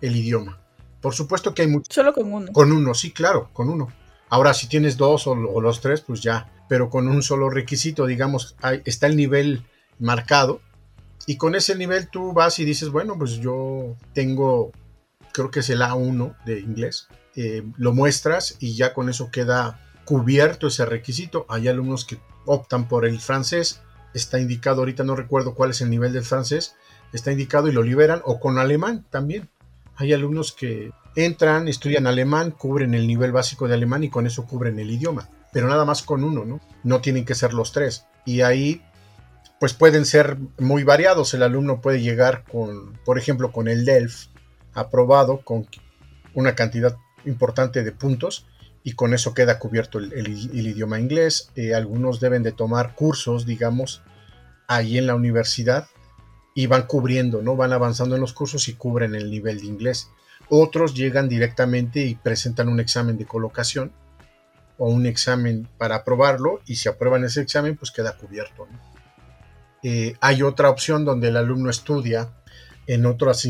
el 0.00 0.16
idioma. 0.16 0.60
Por 1.00 1.14
supuesto 1.14 1.54
que 1.54 1.62
hay 1.62 1.68
muchos. 1.68 1.94
Solo 1.94 2.12
con 2.12 2.32
uno. 2.32 2.52
Con 2.52 2.72
uno, 2.72 2.94
sí, 2.94 3.12
claro, 3.12 3.50
con 3.52 3.68
uno. 3.70 3.88
Ahora, 4.28 4.54
si 4.54 4.68
tienes 4.68 4.96
dos 4.96 5.26
o, 5.26 5.34
los 5.34 5.80
tres, 5.80 6.02
pues 6.02 6.20
ya. 6.20 6.52
Pero 6.68 6.88
con 6.88 7.08
un 7.08 7.22
solo 7.22 7.50
requisito, 7.50 8.06
digamos, 8.06 8.56
está 8.84 9.06
el 9.06 9.16
nivel 9.16 9.64
marcado. 9.98 10.60
Y 11.26 11.36
con 11.36 11.54
ese 11.54 11.74
nivel 11.74 12.08
tú 12.10 12.32
vas 12.32 12.58
y 12.58 12.64
dices, 12.64 12.90
bueno, 12.90 13.16
pues 13.18 13.32
yo 13.38 13.96
tengo, 14.14 14.70
creo 15.32 15.50
que 15.50 15.60
es 15.60 15.70
el 15.70 15.80
A1 15.80 16.36
de 16.44 16.60
inglés. 16.60 17.08
Eh, 17.36 17.62
lo 17.76 17.92
muestras 17.92 18.56
y 18.58 18.74
ya 18.74 18.92
con 18.92 19.08
eso 19.08 19.30
queda 19.30 19.80
cubierto 20.04 20.66
ese 20.66 20.84
requisito. 20.84 21.46
Hay 21.48 21.68
alumnos 21.68 22.04
que 22.04 22.18
optan 22.44 22.88
por 22.88 23.06
el 23.06 23.20
francés, 23.20 23.82
está 24.14 24.40
indicado, 24.40 24.80
ahorita 24.80 25.04
no 25.04 25.14
recuerdo 25.14 25.54
cuál 25.54 25.70
es 25.70 25.80
el 25.80 25.90
nivel 25.90 26.12
del 26.12 26.24
francés, 26.24 26.74
está 27.12 27.30
indicado 27.30 27.68
y 27.68 27.72
lo 27.72 27.82
liberan, 27.82 28.22
o 28.24 28.40
con 28.40 28.58
alemán 28.58 29.06
también. 29.10 29.48
Hay 29.96 30.12
alumnos 30.12 30.52
que 30.52 30.90
entran, 31.14 31.68
estudian 31.68 32.06
alemán, 32.06 32.50
cubren 32.50 32.94
el 32.94 33.06
nivel 33.06 33.32
básico 33.32 33.68
de 33.68 33.74
alemán 33.74 34.04
y 34.04 34.10
con 34.10 34.26
eso 34.26 34.46
cubren 34.46 34.78
el 34.78 34.90
idioma, 34.90 35.28
pero 35.52 35.68
nada 35.68 35.84
más 35.84 36.02
con 36.02 36.24
uno, 36.24 36.44
¿no? 36.44 36.60
No 36.82 37.00
tienen 37.00 37.24
que 37.24 37.34
ser 37.34 37.52
los 37.52 37.72
tres. 37.72 38.06
Y 38.24 38.40
ahí, 38.40 38.82
pues 39.58 39.74
pueden 39.74 40.04
ser 40.04 40.38
muy 40.58 40.84
variados. 40.84 41.34
El 41.34 41.42
alumno 41.42 41.80
puede 41.80 42.00
llegar 42.00 42.44
con, 42.50 42.98
por 43.04 43.18
ejemplo, 43.18 43.52
con 43.52 43.68
el 43.68 43.84
DELF 43.84 44.26
aprobado, 44.72 45.42
con 45.42 45.66
una 46.34 46.54
cantidad 46.54 46.96
importante 47.24 47.82
de 47.82 47.92
puntos 47.92 48.46
y 48.82 48.92
con 48.92 49.12
eso 49.14 49.34
queda 49.34 49.58
cubierto 49.58 49.98
el, 49.98 50.28
idioma 50.28 50.98
inglés. 50.98 51.50
Eh, 51.54 51.74
algunos 51.74 52.20
deben 52.20 52.42
de 52.42 52.52
tomar 52.52 52.94
cursos, 52.94 53.46
digamos, 53.46 54.02
ahí 54.68 54.98
en 54.98 55.06
la 55.06 55.14
universidad 55.14 55.86
y 56.54 56.66
van 56.66 56.86
cubriendo, 56.86 57.42
¿no? 57.42 57.56
Van 57.56 57.72
avanzando 57.72 58.14
en 58.14 58.20
los 58.20 58.32
cursos 58.32 58.68
y 58.68 58.74
cubren 58.74 59.14
el 59.14 59.30
nivel 59.30 59.60
de 59.60 59.66
inglés. 59.66 60.10
Otros 60.48 60.94
llegan 60.94 61.28
directamente 61.28 62.00
y 62.00 62.14
presentan 62.14 62.68
un 62.68 62.80
examen 62.80 63.16
de 63.18 63.26
colocación 63.26 63.92
o 64.78 64.88
un 64.88 65.06
examen 65.06 65.68
para 65.76 65.96
aprobarlo 65.96 66.60
y 66.66 66.76
si 66.76 66.88
aprueban 66.88 67.24
ese 67.24 67.42
examen 67.42 67.76
pues 67.76 67.90
queda 67.90 68.16
cubierto. 68.16 68.66
Eh, 69.82 70.14
hay 70.20 70.42
otra 70.42 70.70
opción 70.70 71.04
donde 71.04 71.28
el 71.28 71.36
alumno 71.36 71.70
estudia 71.70 72.30
en 72.86 73.06
otras, 73.06 73.46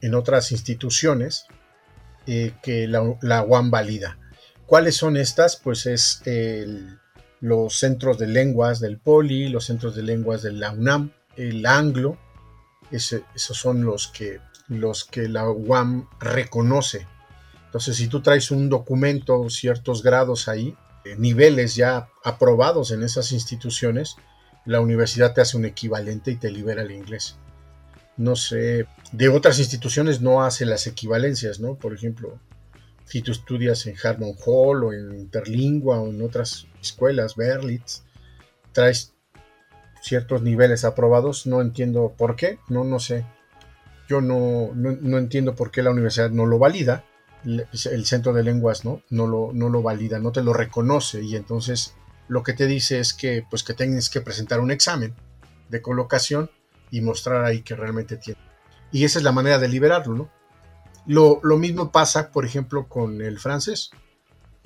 en 0.00 0.14
otras 0.14 0.52
instituciones 0.52 1.46
eh, 2.26 2.52
que 2.62 2.86
la, 2.88 3.16
la, 3.22 3.42
UAM 3.42 3.70
valida. 3.70 4.18
¿Cuáles 4.66 4.96
son 4.96 5.16
estas? 5.16 5.56
Pues 5.56 5.86
es 5.86 6.22
los 7.40 7.78
centros 7.78 8.18
de 8.18 8.26
lenguas 8.26 8.80
del 8.80 8.98
POLI, 8.98 9.50
los 9.50 9.66
centros 9.66 9.94
de 9.94 10.02
lenguas 10.02 10.42
de 10.42 10.52
la 10.52 10.72
UNAM, 10.72 11.12
el 11.36 11.66
Anglo, 11.66 12.16
esos 12.90 13.56
son 13.58 13.84
los 13.84 14.08
que, 14.08 14.40
los 14.68 15.04
que 15.04 15.28
la 15.28 15.50
UAM 15.50 16.08
reconoce. 16.20 17.06
Entonces, 17.66 17.96
si 17.96 18.08
tú 18.08 18.22
traes 18.22 18.50
un 18.50 18.68
documento, 18.68 19.50
ciertos 19.50 20.02
grados 20.02 20.48
ahí, 20.48 20.76
eh, 21.04 21.16
niveles 21.18 21.74
ya 21.74 22.08
aprobados 22.22 22.92
en 22.92 23.02
esas 23.02 23.32
instituciones, 23.32 24.16
la 24.64 24.80
universidad 24.80 25.34
te 25.34 25.40
hace 25.40 25.56
un 25.56 25.64
equivalente 25.64 26.30
y 26.30 26.36
te 26.36 26.50
libera 26.50 26.82
el 26.82 26.92
inglés. 26.92 27.36
No 28.16 28.36
sé, 28.36 28.86
de 29.12 29.28
otras 29.28 29.58
instituciones 29.58 30.20
no 30.20 30.44
hace 30.44 30.66
las 30.66 30.86
equivalencias, 30.86 31.60
¿no? 31.60 31.74
Por 31.74 31.94
ejemplo, 31.94 32.38
si 33.04 33.22
tú 33.22 33.32
estudias 33.32 33.86
en 33.86 33.96
Harmon 34.02 34.34
Hall 34.44 34.84
o 34.84 34.92
en 34.92 35.12
Interlingua 35.18 36.00
o 36.00 36.08
en 36.08 36.22
otras 36.22 36.66
escuelas, 36.80 37.36
Berlitz, 37.36 38.02
traes 38.72 39.12
ciertos 40.02 40.42
niveles 40.42 40.84
aprobados, 40.84 41.46
no 41.46 41.60
entiendo 41.60 42.14
por 42.16 42.36
qué, 42.36 42.58
no, 42.68 42.84
no 42.84 42.98
sé. 42.98 43.24
Yo 44.08 44.20
no, 44.20 44.70
no, 44.74 45.18
entiendo 45.18 45.54
por 45.54 45.70
qué 45.70 45.82
la 45.82 45.90
universidad 45.90 46.30
no 46.30 46.44
lo 46.44 46.58
valida, 46.58 47.04
el 47.44 48.04
centro 48.06 48.32
de 48.34 48.42
lenguas 48.42 48.84
no, 48.84 49.02
no, 49.08 49.26
lo, 49.26 49.50
no 49.54 49.70
lo 49.70 49.82
valida, 49.82 50.18
no 50.18 50.30
te 50.30 50.42
lo 50.42 50.52
reconoce 50.52 51.22
y 51.22 51.36
entonces 51.36 51.94
lo 52.28 52.42
que 52.42 52.52
te 52.52 52.66
dice 52.66 53.00
es 53.00 53.12
que 53.14 53.44
pues 53.48 53.62
que 53.62 53.74
tienes 53.74 54.08
que 54.10 54.20
presentar 54.20 54.60
un 54.60 54.70
examen 54.70 55.14
de 55.68 55.82
colocación 55.82 56.50
y 56.94 57.00
mostrar 57.00 57.44
ahí 57.44 57.62
que 57.62 57.74
realmente 57.74 58.16
tiene. 58.16 58.40
Y 58.92 59.04
esa 59.04 59.18
es 59.18 59.24
la 59.24 59.32
manera 59.32 59.58
de 59.58 59.68
liberarlo, 59.68 60.14
¿no? 60.14 60.30
Lo, 61.06 61.40
lo 61.42 61.58
mismo 61.58 61.90
pasa, 61.90 62.30
por 62.30 62.44
ejemplo, 62.44 62.88
con 62.88 63.20
el 63.20 63.40
francés. 63.40 63.90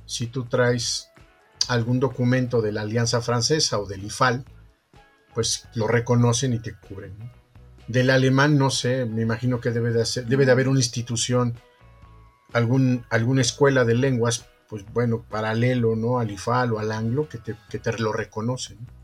Si 0.05 0.27
tú 0.27 0.45
traes 0.45 1.09
algún 1.69 2.01
documento 2.01 2.61
de 2.61 2.73
la 2.73 2.83
Alianza 2.83 3.23
Francesa 3.23 3.79
o 3.79 3.87
del 3.87 4.05
IFAL, 4.05 4.45
pues 5.33 5.69
lo 5.75 5.89
reconocen 5.89 6.53
y 6.53 6.59
te 6.59 6.75
cubren. 6.75 7.17
Del 7.87 8.11
alemán 8.11 8.59
no 8.59 8.69
sé, 8.69 9.07
me 9.07 9.23
imagino 9.23 9.59
que 9.59 9.71
debe 9.71 9.91
de, 9.91 10.05
debe 10.27 10.45
de 10.45 10.53
haber 10.53 10.69
una 10.69 10.81
institución, 10.81 11.55
algún, 12.53 13.07
alguna 13.09 13.41
escuela 13.41 13.87
de 13.87 13.95
lenguas, 13.95 14.47
pues 14.69 14.85
bueno, 14.93 15.25
paralelo 15.27 15.97
¿no? 15.97 16.19
al 16.19 16.31
IFAL 16.31 16.75
o 16.75 16.79
al 16.79 16.93
anglo, 16.93 17.27
que 17.27 17.39
te, 17.39 17.57
que 17.71 17.79
te 17.79 17.97
lo 17.99 18.13
reconocen. 18.13 18.98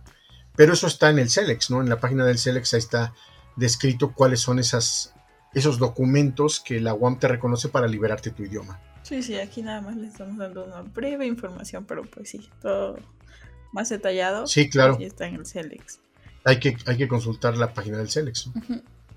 Pero 0.57 0.73
eso 0.73 0.87
está 0.87 1.11
en 1.11 1.19
el 1.19 1.31
CELEX, 1.31 1.71
¿no? 1.71 1.81
En 1.81 1.89
la 1.89 1.99
página 1.99 2.25
del 2.25 2.39
CELEX 2.39 2.75
ahí 2.75 2.79
está 2.79 3.15
descrito 3.57 4.13
cuáles 4.13 4.41
son 4.41 4.59
esas, 4.59 5.15
esos 5.53 5.79
documentos 5.79 6.61
que 6.61 6.81
la 6.81 6.95
UAM 6.95 7.19
te 7.19 7.29
reconoce 7.29 7.69
para 7.69 7.87
liberarte 7.87 8.31
tu 8.31 8.45
idioma. 8.45 8.81
Sí, 9.03 9.23
sí, 9.23 9.39
aquí 9.39 9.63
nada 9.63 9.81
más 9.81 9.97
le 9.97 10.07
estamos 10.07 10.39
dando 10.39 10.65
una 10.65 10.83
breve 10.83 11.27
información, 11.27 11.85
pero 11.85 12.03
pues 12.05 12.31
sí, 12.31 12.49
todo 12.63 12.99
más 13.73 13.89
detallado. 13.89 14.47
Sí, 14.47 14.71
claro. 14.71 14.97
Y 14.99 15.05
está 15.05 15.27
en 15.27 15.35
el 15.35 15.47
CELEX. 15.47 16.01
Hay 16.45 16.59
que, 16.59 16.77
hay 16.87 16.97
que 16.97 17.09
consultar 17.09 17.57
la 17.57 17.75
página 17.75 17.99
del 17.99 18.11
CELEX. 18.11 18.51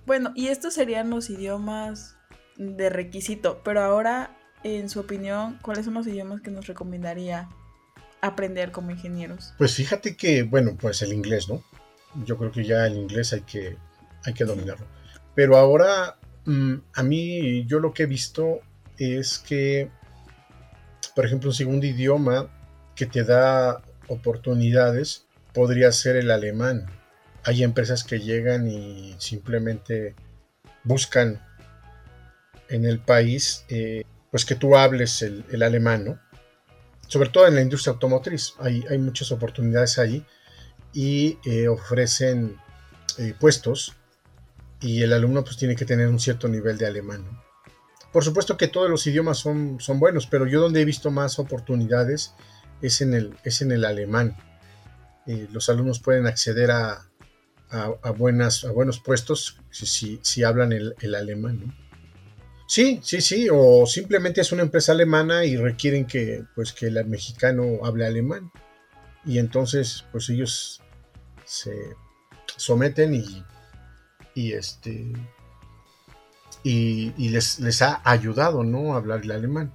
Bueno, 0.05 0.31
y 0.35 0.47
estos 0.47 0.73
serían 0.73 1.09
los 1.09 1.29
idiomas 1.29 2.15
de 2.57 2.89
requisito, 2.89 3.61
pero 3.63 3.81
ahora, 3.81 4.35
en 4.63 4.89
su 4.89 5.01
opinión, 5.01 5.59
¿cuáles 5.61 5.85
son 5.85 5.93
los 5.93 6.07
idiomas 6.07 6.41
que 6.41 6.49
nos 6.49 6.65
recomendaría 6.65 7.49
aprender 8.21 8.71
como 8.71 8.91
ingenieros? 8.91 9.53
Pues 9.57 9.75
fíjate 9.75 10.15
que, 10.15 10.43
bueno, 10.43 10.77
pues 10.79 11.01
el 11.01 11.13
inglés, 11.13 11.47
¿no? 11.49 11.63
Yo 12.25 12.37
creo 12.37 12.51
que 12.51 12.63
ya 12.63 12.85
el 12.85 12.95
inglés 12.95 13.33
hay 13.33 13.41
que, 13.41 13.77
hay 14.23 14.33
que 14.33 14.45
dominarlo. 14.45 14.85
Pero 15.35 15.57
ahora, 15.57 16.17
mm, 16.45 16.75
a 16.93 17.03
mí, 17.03 17.65
yo 17.65 17.79
lo 17.79 17.93
que 17.93 18.03
he 18.03 18.07
visto 18.07 18.61
es 18.97 19.39
que, 19.39 19.91
por 21.15 21.25
ejemplo, 21.25 21.49
un 21.49 21.55
segundo 21.55 21.85
idioma 21.85 22.49
que 22.95 23.05
te 23.05 23.23
da 23.23 23.81
oportunidades 24.07 25.27
podría 25.53 25.91
ser 25.91 26.15
el 26.15 26.31
alemán. 26.31 26.87
Hay 27.43 27.63
empresas 27.63 28.03
que 28.03 28.19
llegan 28.19 28.67
y 28.67 29.15
simplemente 29.19 30.15
buscan 30.83 31.41
en 32.69 32.85
el 32.85 32.99
país, 32.99 33.65
eh, 33.69 34.03
pues 34.31 34.45
que 34.45 34.55
tú 34.55 34.75
hables 34.75 35.21
el, 35.21 35.63
alemán, 35.63 36.05
¿no? 36.05 36.19
Sobre 37.07 37.29
todo 37.29 37.47
en 37.47 37.55
la 37.55 37.61
industria 37.61 37.93
automotriz, 37.93 38.53
hay, 38.59 38.83
hay 38.89 38.97
muchas 38.97 39.31
oportunidades 39.31 39.97
ahí 39.97 40.25
y 40.93 41.37
eh, 41.45 41.67
ofrecen 41.67 42.57
eh, 43.17 43.33
puestos 43.39 43.95
y 44.81 45.01
el 45.01 45.13
alumno 45.13 45.43
pues 45.43 45.57
tiene 45.57 45.75
que 45.75 45.85
tener 45.85 46.07
un 46.07 46.19
cierto 46.19 46.47
nivel 46.47 46.77
de 46.77 46.85
alemán. 46.85 47.25
Por 48.11 48.23
supuesto 48.23 48.57
que 48.57 48.67
todos 48.67 48.89
los 48.89 49.05
idiomas 49.07 49.37
son, 49.37 49.79
son 49.79 49.99
buenos, 49.99 50.27
pero 50.27 50.47
yo 50.47 50.61
donde 50.61 50.81
he 50.81 50.85
visto 50.85 51.11
más 51.11 51.39
oportunidades 51.39 52.33
es 52.81 53.01
en 53.01 53.13
el, 53.13 53.37
es 53.43 53.61
en 53.61 53.71
el 53.71 53.85
alemán. 53.85 54.35
Eh, 55.25 55.47
los 55.51 55.69
alumnos 55.69 55.99
pueden 55.99 56.25
acceder 56.25 56.71
a, 56.71 57.07
a, 57.69 58.11
buenas, 58.11 58.63
a 58.63 58.71
buenos 58.71 58.99
puestos 58.99 59.59
si, 59.69 60.19
si, 60.21 60.43
hablan 60.43 60.71
el, 60.71 60.95
el 61.01 61.15
alemán. 61.15 61.75
Sí, 62.67 62.99
sí, 63.01 63.21
sí, 63.21 63.47
o 63.51 63.85
simplemente 63.85 64.41
es 64.41 64.51
una 64.51 64.61
empresa 64.61 64.91
alemana 64.91 65.45
y 65.45 65.55
requieren 65.55 66.05
que, 66.05 66.43
pues, 66.53 66.73
que 66.73 66.87
el 66.87 67.05
mexicano 67.05 67.79
hable 67.83 68.05
alemán. 68.05 68.51
Y 69.25 69.39
entonces, 69.39 70.05
pues 70.11 70.29
ellos 70.29 70.81
se 71.45 71.73
someten 72.57 73.15
y 73.15 73.43
y 74.37 74.53
este 74.53 75.11
y, 76.63 77.29
les, 77.29 77.59
les, 77.59 77.81
ha 77.81 78.01
ayudado 78.03 78.63
¿no? 78.63 78.93
a 78.93 78.97
hablar 78.97 79.21
el 79.23 79.31
alemán. 79.31 79.71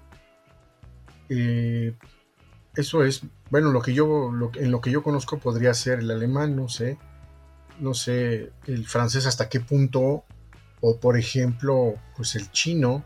Eh, 1.30 1.94
eso 2.76 3.02
es, 3.02 3.22
bueno, 3.48 3.70
lo 3.70 3.80
que 3.80 3.94
yo, 3.94 4.30
en 4.54 4.70
lo 4.70 4.80
que 4.82 4.90
yo 4.90 5.02
conozco 5.02 5.38
podría 5.38 5.72
ser 5.72 6.00
el 6.00 6.10
alemán, 6.10 6.54
no 6.54 6.68
sé, 6.68 6.98
no 7.80 7.94
sé, 7.94 8.52
el 8.66 8.86
francés 8.86 9.24
hasta 9.24 9.48
qué 9.48 9.58
punto, 9.60 10.24
o 10.82 10.98
por 10.98 11.16
ejemplo, 11.16 11.94
pues 12.16 12.34
el 12.34 12.50
chino, 12.50 13.04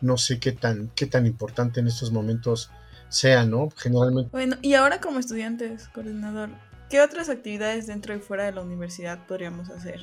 no 0.00 0.18
sé 0.18 0.38
qué 0.38 0.52
tan, 0.52 0.92
qué 0.94 1.06
tan 1.06 1.26
importante 1.26 1.80
en 1.80 1.88
estos 1.88 2.12
momentos 2.12 2.70
sea, 3.08 3.44
¿no? 3.44 3.70
Generalmente. 3.76 4.30
Bueno, 4.30 4.56
y 4.60 4.74
ahora 4.74 5.00
como 5.00 5.18
estudiantes, 5.18 5.88
coordinador, 5.88 6.50
¿qué 6.90 7.00
otras 7.00 7.30
actividades 7.30 7.86
dentro 7.86 8.14
y 8.14 8.20
fuera 8.20 8.44
de 8.44 8.52
la 8.52 8.60
universidad 8.60 9.26
podríamos 9.26 9.70
hacer? 9.70 10.02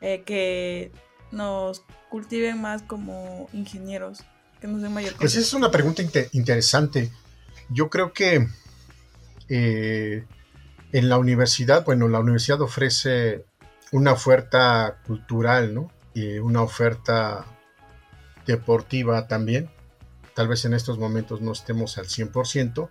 Eh, 0.00 0.22
que 0.24 0.92
nos 1.32 1.82
cultiven 2.10 2.60
más 2.60 2.82
como 2.82 3.48
ingenieros, 3.52 4.20
que 4.60 4.68
nos 4.68 4.82
den 4.82 4.92
mayor 4.92 5.14
Pues 5.16 5.32
esa 5.32 5.40
es 5.40 5.52
una 5.52 5.72
pregunta 5.72 6.02
interesante. 6.30 7.10
Yo 7.70 7.90
creo 7.90 8.12
que 8.12 8.46
eh, 9.48 10.24
en 10.92 11.08
la 11.08 11.18
universidad, 11.18 11.84
bueno, 11.84 12.06
la 12.06 12.20
universidad 12.20 12.60
ofrece 12.60 13.44
una 13.90 14.12
oferta 14.12 15.00
cultural, 15.06 15.74
¿no? 15.74 15.90
Una 16.42 16.62
oferta 16.62 17.44
deportiva 18.46 19.26
también. 19.26 19.70
Tal 20.34 20.48
vez 20.48 20.64
en 20.64 20.74
estos 20.74 20.98
momentos 20.98 21.40
no 21.40 21.52
estemos 21.52 21.98
al 21.98 22.06
100%, 22.06 22.90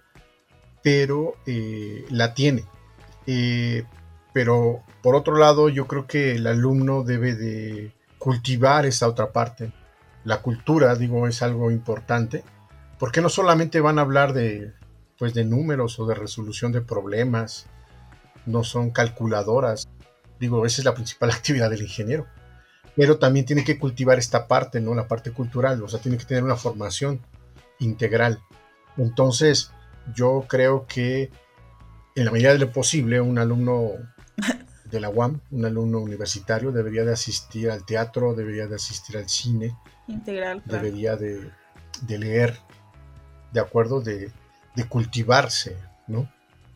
pero 0.81 1.35
eh, 1.45 2.05
la 2.09 2.33
tiene. 2.33 2.65
Pero 4.33 4.83
por 5.01 5.15
otro 5.15 5.37
lado, 5.37 5.69
yo 5.69 5.87
creo 5.87 6.07
que 6.07 6.31
el 6.31 6.47
alumno 6.47 7.03
debe 7.03 7.35
de 7.35 7.93
cultivar 8.17 8.85
esa 8.85 9.07
otra 9.07 9.31
parte. 9.31 9.71
La 10.23 10.41
cultura, 10.41 10.95
digo, 10.95 11.27
es 11.27 11.43
algo 11.43 11.69
importante, 11.69 12.43
porque 12.97 13.21
no 13.21 13.29
solamente 13.29 13.79
van 13.79 13.99
a 13.99 14.01
hablar 14.01 14.33
de, 14.33 14.73
pues, 15.19 15.33
de 15.33 15.45
números 15.45 15.99
o 15.99 16.05
de 16.07 16.15
resolución 16.15 16.71
de 16.71 16.81
problemas, 16.81 17.67
no 18.45 18.63
son 18.63 18.91
calculadoras. 18.91 19.87
Digo, 20.39 20.65
esa 20.65 20.81
es 20.81 20.85
la 20.85 20.95
principal 20.95 21.29
actividad 21.31 21.69
del 21.69 21.83
ingeniero. 21.83 22.25
Pero 22.95 23.17
también 23.17 23.45
tiene 23.45 23.63
que 23.63 23.79
cultivar 23.79 24.19
esta 24.19 24.47
parte, 24.47 24.79
¿no? 24.79 24.93
La 24.93 25.07
parte 25.07 25.31
cultural, 25.31 25.81
o 25.81 25.87
sea, 25.87 25.99
tiene 25.99 26.17
que 26.17 26.25
tener 26.25 26.43
una 26.43 26.55
formación 26.55 27.21
integral. 27.79 28.39
Entonces, 28.97 29.71
yo 30.13 30.45
creo 30.47 30.85
que 30.85 31.31
en 32.15 32.25
la 32.25 32.31
medida 32.31 32.53
de 32.53 32.59
lo 32.59 32.71
posible, 32.71 33.19
un 33.21 33.39
alumno 33.39 33.91
de 34.85 34.99
la 34.99 35.09
UAM, 35.09 35.41
un 35.51 35.65
alumno 35.65 35.99
universitario, 35.99 36.71
debería 36.71 37.03
de 37.03 37.13
asistir 37.13 37.71
al 37.71 37.85
teatro, 37.85 38.33
debería 38.33 38.67
de 38.67 38.75
asistir 38.75 39.17
al 39.17 39.29
cine, 39.29 39.75
Integral, 40.07 40.61
debería 40.65 41.15
de, 41.15 41.49
leer, 42.07 42.59
de 43.51 43.59
acuerdo, 43.59 44.01
de, 44.01 44.31
cultivarse, 44.89 45.77
¿no? 46.07 46.29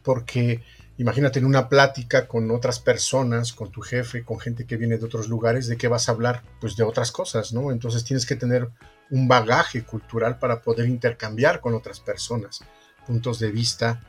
Porque 0.03 0.63
imagínate 0.97 1.39
en 1.39 1.45
una 1.45 1.69
plática 1.69 2.27
con 2.27 2.49
otras 2.51 2.79
personas, 2.79 3.53
con 3.53 3.71
tu 3.71 3.81
jefe, 3.81 4.23
con 4.23 4.39
gente 4.39 4.65
que 4.65 4.77
viene 4.77 4.97
de 4.97 5.05
otros 5.05 5.29
lugares, 5.29 5.67
¿de 5.67 5.77
qué 5.77 5.87
vas 5.87 6.09
a 6.09 6.11
hablar? 6.11 6.43
Pues 6.59 6.75
de 6.75 6.83
otras 6.83 7.11
cosas, 7.11 7.53
¿no? 7.53 7.71
Entonces 7.71 8.03
tienes 8.03 8.25
que 8.25 8.35
tener 8.35 8.69
un 9.11 9.27
bagaje 9.27 9.83
cultural 9.83 10.39
para 10.39 10.61
poder 10.61 10.87
intercambiar 10.87 11.61
con 11.61 11.75
otras 11.75 11.99
personas, 11.99 12.61
puntos 13.05 13.39
de 13.39 13.51
vista, 13.51 14.03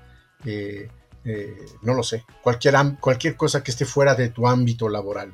eh, 0.44 0.88
eh, 1.24 1.66
no 1.82 1.94
lo 1.94 2.02
sé, 2.02 2.24
cualquier, 2.42 2.74
cualquier 3.00 3.36
cosa 3.36 3.62
que 3.62 3.70
esté 3.70 3.84
fuera 3.84 4.14
de 4.14 4.30
tu 4.30 4.48
ámbito 4.48 4.88
laboral. 4.88 5.30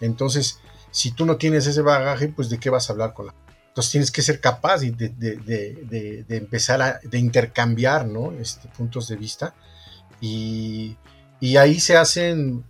Entonces, 0.00 0.60
si 0.90 1.12
tú 1.12 1.24
no 1.24 1.36
tienes 1.36 1.66
ese 1.66 1.80
bagaje, 1.80 2.28
pues 2.28 2.50
de 2.50 2.58
qué 2.58 2.68
vas 2.68 2.88
a 2.88 2.92
hablar 2.92 3.14
con 3.14 3.26
la... 3.26 3.34
Entonces 3.68 3.90
tienes 3.90 4.10
que 4.10 4.20
ser 4.20 4.38
capaz 4.38 4.80
de, 4.80 4.90
de, 4.90 6.24
empezar 6.28 6.82
a 6.82 7.00
de 7.02 7.18
intercambiar 7.18 8.06
¿no? 8.06 8.32
este, 8.32 8.68
puntos 8.68 9.08
de 9.08 9.16
vista 9.16 9.54
y, 10.22 10.96
y, 11.40 11.56
ahí 11.56 11.80
se 11.80 11.96
hacen, 11.96 12.64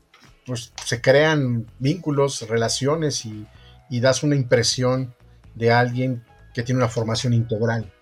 pues 0.46 0.72
se 0.84 1.02
crean 1.02 1.66
vínculos, 1.78 2.48
relaciones 2.48 3.26
y, 3.26 3.46
y 3.90 4.00
das 4.00 4.22
una 4.22 4.36
impresión 4.36 5.14
de 5.54 5.70
alguien 5.70 6.24
que 6.54 6.62
tiene 6.62 6.78
una 6.78 6.88
formación 6.88 7.34
integral. 7.34 7.92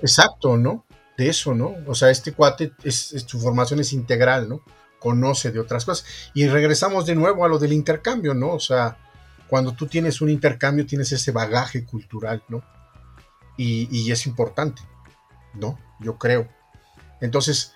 Exacto, 0.00 0.56
¿no? 0.56 0.86
De 1.18 1.28
eso, 1.28 1.54
¿no? 1.54 1.74
O 1.86 1.94
sea, 1.94 2.10
este 2.10 2.32
cuate, 2.32 2.72
es, 2.82 3.14
su 3.26 3.38
formación 3.38 3.78
es 3.80 3.92
integral, 3.92 4.48
¿no? 4.48 4.62
Conoce 4.98 5.52
de 5.52 5.60
otras 5.60 5.84
cosas. 5.84 6.06
Y 6.32 6.48
regresamos 6.48 7.04
de 7.04 7.14
nuevo 7.14 7.44
a 7.44 7.48
lo 7.48 7.58
del 7.58 7.74
intercambio, 7.74 8.32
¿no? 8.32 8.54
O 8.54 8.60
sea, 8.60 8.96
cuando 9.48 9.74
tú 9.74 9.86
tienes 9.86 10.22
un 10.22 10.30
intercambio, 10.30 10.86
tienes 10.86 11.12
ese 11.12 11.30
bagaje 11.30 11.84
cultural, 11.84 12.42
¿no? 12.48 12.62
Y, 13.58 13.86
y 13.90 14.10
es 14.10 14.26
importante, 14.26 14.80
¿no? 15.52 15.78
Yo 16.00 16.16
creo. 16.16 16.48
Entonces, 17.20 17.74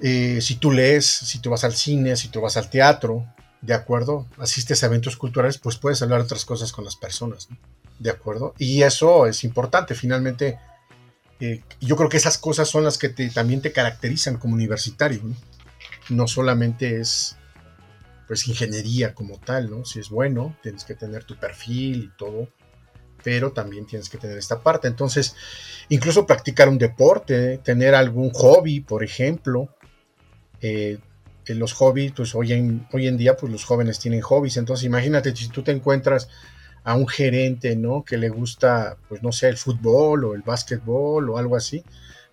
eh, 0.00 0.40
si 0.40 0.56
tú 0.56 0.70
lees, 0.70 1.06
si 1.06 1.40
tú 1.40 1.50
vas 1.50 1.64
al 1.64 1.74
cine, 1.74 2.16
si 2.16 2.28
tú 2.28 2.40
vas 2.40 2.56
al 2.56 2.70
teatro, 2.70 3.26
¿de 3.60 3.74
acuerdo? 3.74 4.26
Asistes 4.38 4.82
a 4.82 4.86
eventos 4.86 5.16
culturales, 5.16 5.58
pues 5.58 5.76
puedes 5.76 6.02
hablar 6.02 6.20
otras 6.20 6.44
cosas 6.44 6.72
con 6.72 6.84
las 6.84 6.96
personas, 6.96 7.48
¿de 7.98 8.10
acuerdo? 8.10 8.54
Y 8.58 8.82
eso 8.82 9.26
es 9.26 9.42
importante, 9.44 9.94
finalmente, 9.94 10.58
eh, 11.40 11.62
yo 11.80 11.96
creo 11.96 12.08
que 12.08 12.16
esas 12.16 12.38
cosas 12.38 12.68
son 12.68 12.84
las 12.84 12.98
que 12.98 13.08
también 13.08 13.60
te 13.60 13.72
caracterizan 13.72 14.38
como 14.38 14.54
universitario, 14.54 15.20
¿no? 15.22 15.36
No 16.08 16.26
solamente 16.26 17.00
es, 17.00 17.36
pues, 18.26 18.48
ingeniería 18.48 19.14
como 19.14 19.38
tal, 19.38 19.70
¿no? 19.70 19.84
Si 19.84 19.98
es 20.00 20.08
bueno, 20.08 20.56
tienes 20.62 20.84
que 20.84 20.94
tener 20.94 21.24
tu 21.24 21.36
perfil 21.36 22.04
y 22.04 22.16
todo, 22.16 22.48
pero 23.22 23.52
también 23.52 23.86
tienes 23.86 24.08
que 24.08 24.18
tener 24.18 24.38
esta 24.38 24.62
parte. 24.62 24.88
Entonces, 24.88 25.34
incluso 25.88 26.26
practicar 26.26 26.68
un 26.68 26.78
deporte, 26.78 27.58
tener 27.58 27.94
algún 27.94 28.30
hobby, 28.30 28.80
por 28.80 29.04
ejemplo, 29.04 29.68
eh, 30.60 30.98
los 31.46 31.72
hobbies, 31.72 32.12
pues 32.12 32.34
hoy 32.34 32.52
en, 32.52 32.86
hoy 32.92 33.06
en 33.06 33.16
día, 33.16 33.36
pues 33.36 33.50
los 33.50 33.64
jóvenes 33.64 33.98
tienen 33.98 34.20
hobbies. 34.20 34.56
Entonces, 34.56 34.84
imagínate 34.84 35.34
si 35.34 35.48
tú 35.48 35.62
te 35.62 35.72
encuentras 35.72 36.28
a 36.84 36.94
un 36.94 37.08
gerente, 37.08 37.76
¿no? 37.76 38.04
Que 38.04 38.16
le 38.16 38.28
gusta, 38.28 38.96
pues 39.08 39.22
no 39.22 39.32
sé, 39.32 39.48
el 39.48 39.56
fútbol 39.56 40.24
o 40.24 40.34
el 40.34 40.42
básquetbol 40.42 41.30
o 41.30 41.38
algo 41.38 41.56
así, 41.56 41.84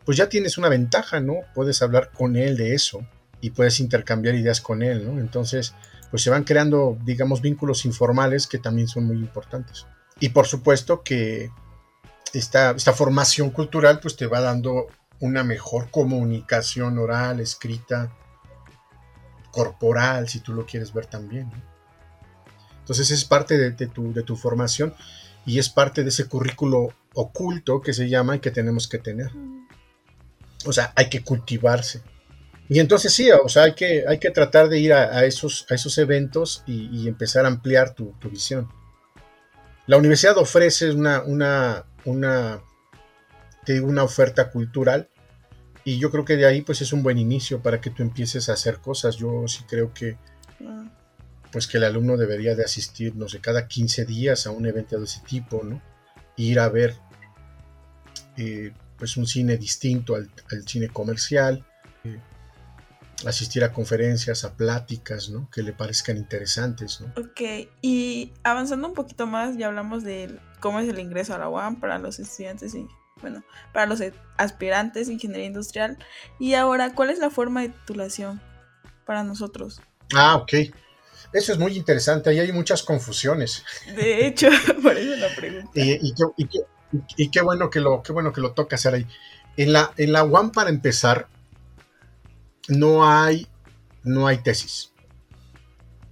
pues 0.05 0.17
ya 0.17 0.29
tienes 0.29 0.57
una 0.57 0.69
ventaja, 0.69 1.19
¿no? 1.19 1.35
Puedes 1.53 1.81
hablar 1.81 2.11
con 2.13 2.35
él 2.35 2.57
de 2.57 2.73
eso 2.73 3.05
y 3.41 3.51
puedes 3.51 3.79
intercambiar 3.79 4.35
ideas 4.35 4.61
con 4.61 4.81
él, 4.81 5.05
¿no? 5.05 5.19
Entonces, 5.19 5.73
pues 6.11 6.23
se 6.23 6.29
van 6.29 6.43
creando, 6.43 6.97
digamos, 7.03 7.41
vínculos 7.41 7.85
informales 7.85 8.47
que 8.47 8.59
también 8.59 8.87
son 8.87 9.05
muy 9.05 9.17
importantes. 9.17 9.85
Y 10.19 10.29
por 10.29 10.47
supuesto 10.47 11.03
que 11.03 11.49
esta, 12.33 12.71
esta 12.71 12.93
formación 12.93 13.49
cultural, 13.49 13.99
pues 13.99 14.15
te 14.15 14.27
va 14.27 14.41
dando 14.41 14.87
una 15.19 15.43
mejor 15.43 15.89
comunicación 15.91 16.97
oral, 16.97 17.39
escrita, 17.39 18.11
corporal, 19.51 20.27
si 20.27 20.41
tú 20.41 20.53
lo 20.53 20.65
quieres 20.65 20.93
ver 20.93 21.05
también. 21.05 21.49
Entonces 22.79 23.09
es 23.09 23.25
parte 23.25 23.57
de, 23.57 23.87
tu, 23.87 24.13
de, 24.13 24.21
tu, 24.21 24.35
formación 24.35 24.93
y 25.45 25.57
es 25.57 25.69
parte 25.69 26.03
de 26.03 26.09
ese 26.09 26.27
currículo 26.27 26.93
oculto 27.13 27.81
que 27.81 27.93
se 27.93 28.09
llama 28.09 28.35
y 28.35 28.39
que 28.39 28.51
tenemos 28.51 28.87
que 28.87 28.99
tener. 28.99 29.31
O 30.65 30.73
sea, 30.73 30.91
hay 30.95 31.09
que 31.09 31.23
cultivarse. 31.23 32.03
Y 32.67 32.79
entonces 32.79 33.13
sí, 33.13 33.29
o 33.31 33.47
sea, 33.47 33.63
hay 33.63 33.73
que, 33.73 34.03
hay 34.07 34.19
que 34.19 34.31
tratar 34.31 34.69
de 34.69 34.79
ir 34.79 34.91
a, 34.93 35.25
esos, 35.25 35.65
a 35.69 35.75
esos 35.75 35.97
eventos 35.97 36.63
y, 36.65 37.07
empezar 37.07 37.45
a 37.45 37.47
ampliar 37.47 37.93
tu, 37.93 38.13
tu, 38.19 38.29
visión. 38.29 38.67
La 39.87 39.97
universidad 39.97 40.37
ofrece 40.37 40.91
una, 40.91 41.21
una, 41.23 41.85
una 42.05 42.61
una 43.81 44.03
oferta 44.03 44.51
cultural 44.51 45.09
y 45.83 45.99
yo 45.99 46.09
creo 46.09 46.25
que 46.25 46.35
de 46.35 46.47
ahí 46.47 46.61
pues 46.61 46.81
es 46.81 46.93
un 46.93 47.03
buen 47.03 47.19
inicio 47.19 47.61
para 47.61 47.79
que 47.79 47.91
tú 47.91 48.01
empieces 48.01 48.49
a 48.49 48.53
hacer 48.53 48.79
cosas. 48.79 49.17
Yo 49.17 49.47
sí 49.47 49.63
creo 49.69 49.93
que 49.93 50.17
pues 51.51 51.67
que 51.67 51.77
el 51.77 51.85
alumno 51.85 52.17
debería 52.17 52.55
de 52.55 52.65
asistir, 52.65 53.15
no 53.15 53.29
sé, 53.29 53.39
cada 53.39 53.67
15 53.67 54.05
días 54.05 54.47
a 54.47 54.51
un 54.51 54.65
evento 54.65 54.97
de 54.97 55.05
ese 55.05 55.21
tipo, 55.21 55.63
¿no? 55.63 55.81
Ir 56.35 56.59
a 56.59 56.67
ver 56.67 56.95
eh, 58.35 58.73
pues 58.97 59.15
un 59.15 59.27
cine 59.27 59.57
distinto 59.57 60.15
al, 60.15 60.29
cine 60.65 60.89
comercial, 60.89 61.65
eh, 62.03 62.19
asistir 63.25 63.63
a 63.63 63.71
conferencias, 63.71 64.43
a 64.43 64.55
pláticas, 64.55 65.29
¿no? 65.29 65.49
Que 65.51 65.61
le 65.61 65.71
parezcan 65.71 66.17
interesantes, 66.17 66.99
¿no? 66.99 67.13
Ok, 67.15 67.69
y 67.81 68.33
avanzando 68.43 68.87
un 68.87 68.95
poquito 68.95 69.27
más, 69.27 69.55
ya 69.55 69.67
hablamos 69.67 70.03
de 70.03 70.37
cómo 70.59 70.79
es 70.79 70.89
el 70.89 70.99
ingreso 70.99 71.35
a 71.35 71.37
la 71.37 71.47
UAM 71.47 71.79
para 71.79 71.99
los 71.99 72.19
estudiantes 72.19 72.73
y 72.73 72.87
bueno, 73.25 73.43
para 73.73 73.87
los 73.87 74.03
aspirantes 74.37 75.09
ingeniería 75.09 75.47
industrial. 75.47 75.97
Y 76.39 76.53
ahora, 76.53 76.93
¿cuál 76.93 77.09
es 77.09 77.17
la 77.17 77.31
forma 77.31 77.61
de 77.61 77.69
titulación 77.69 78.39
para 79.03 79.23
nosotros? 79.23 79.81
Ah, 80.13 80.35
ok. 80.35 80.53
Eso 81.33 81.51
es 81.51 81.57
muy 81.57 81.75
interesante, 81.75 82.29
ahí 82.29 82.39
hay 82.39 82.51
muchas 82.51 82.83
confusiones. 82.83 83.63
De 83.95 84.27
hecho, 84.27 84.47
por 84.83 84.95
eso 84.95 85.15
la 85.15 85.35
pregunta. 85.35 85.71
y, 85.73 87.29
qué, 87.31 87.41
bueno 87.41 87.71
que 87.71 87.79
lo, 87.79 88.03
qué 88.03 88.13
bueno 88.13 88.31
que 88.31 88.41
lo 88.41 88.51
toca 88.51 88.75
hacer 88.75 88.93
ahí. 88.93 89.07
En 89.57 89.73
la, 89.73 89.91
en 89.97 90.11
la 90.11 90.23
UAM, 90.23 90.51
para 90.51 90.69
empezar, 90.69 91.27
no 92.67 93.09
hay, 93.09 93.47
no 94.03 94.27
hay 94.27 94.37
tesis. 94.37 94.91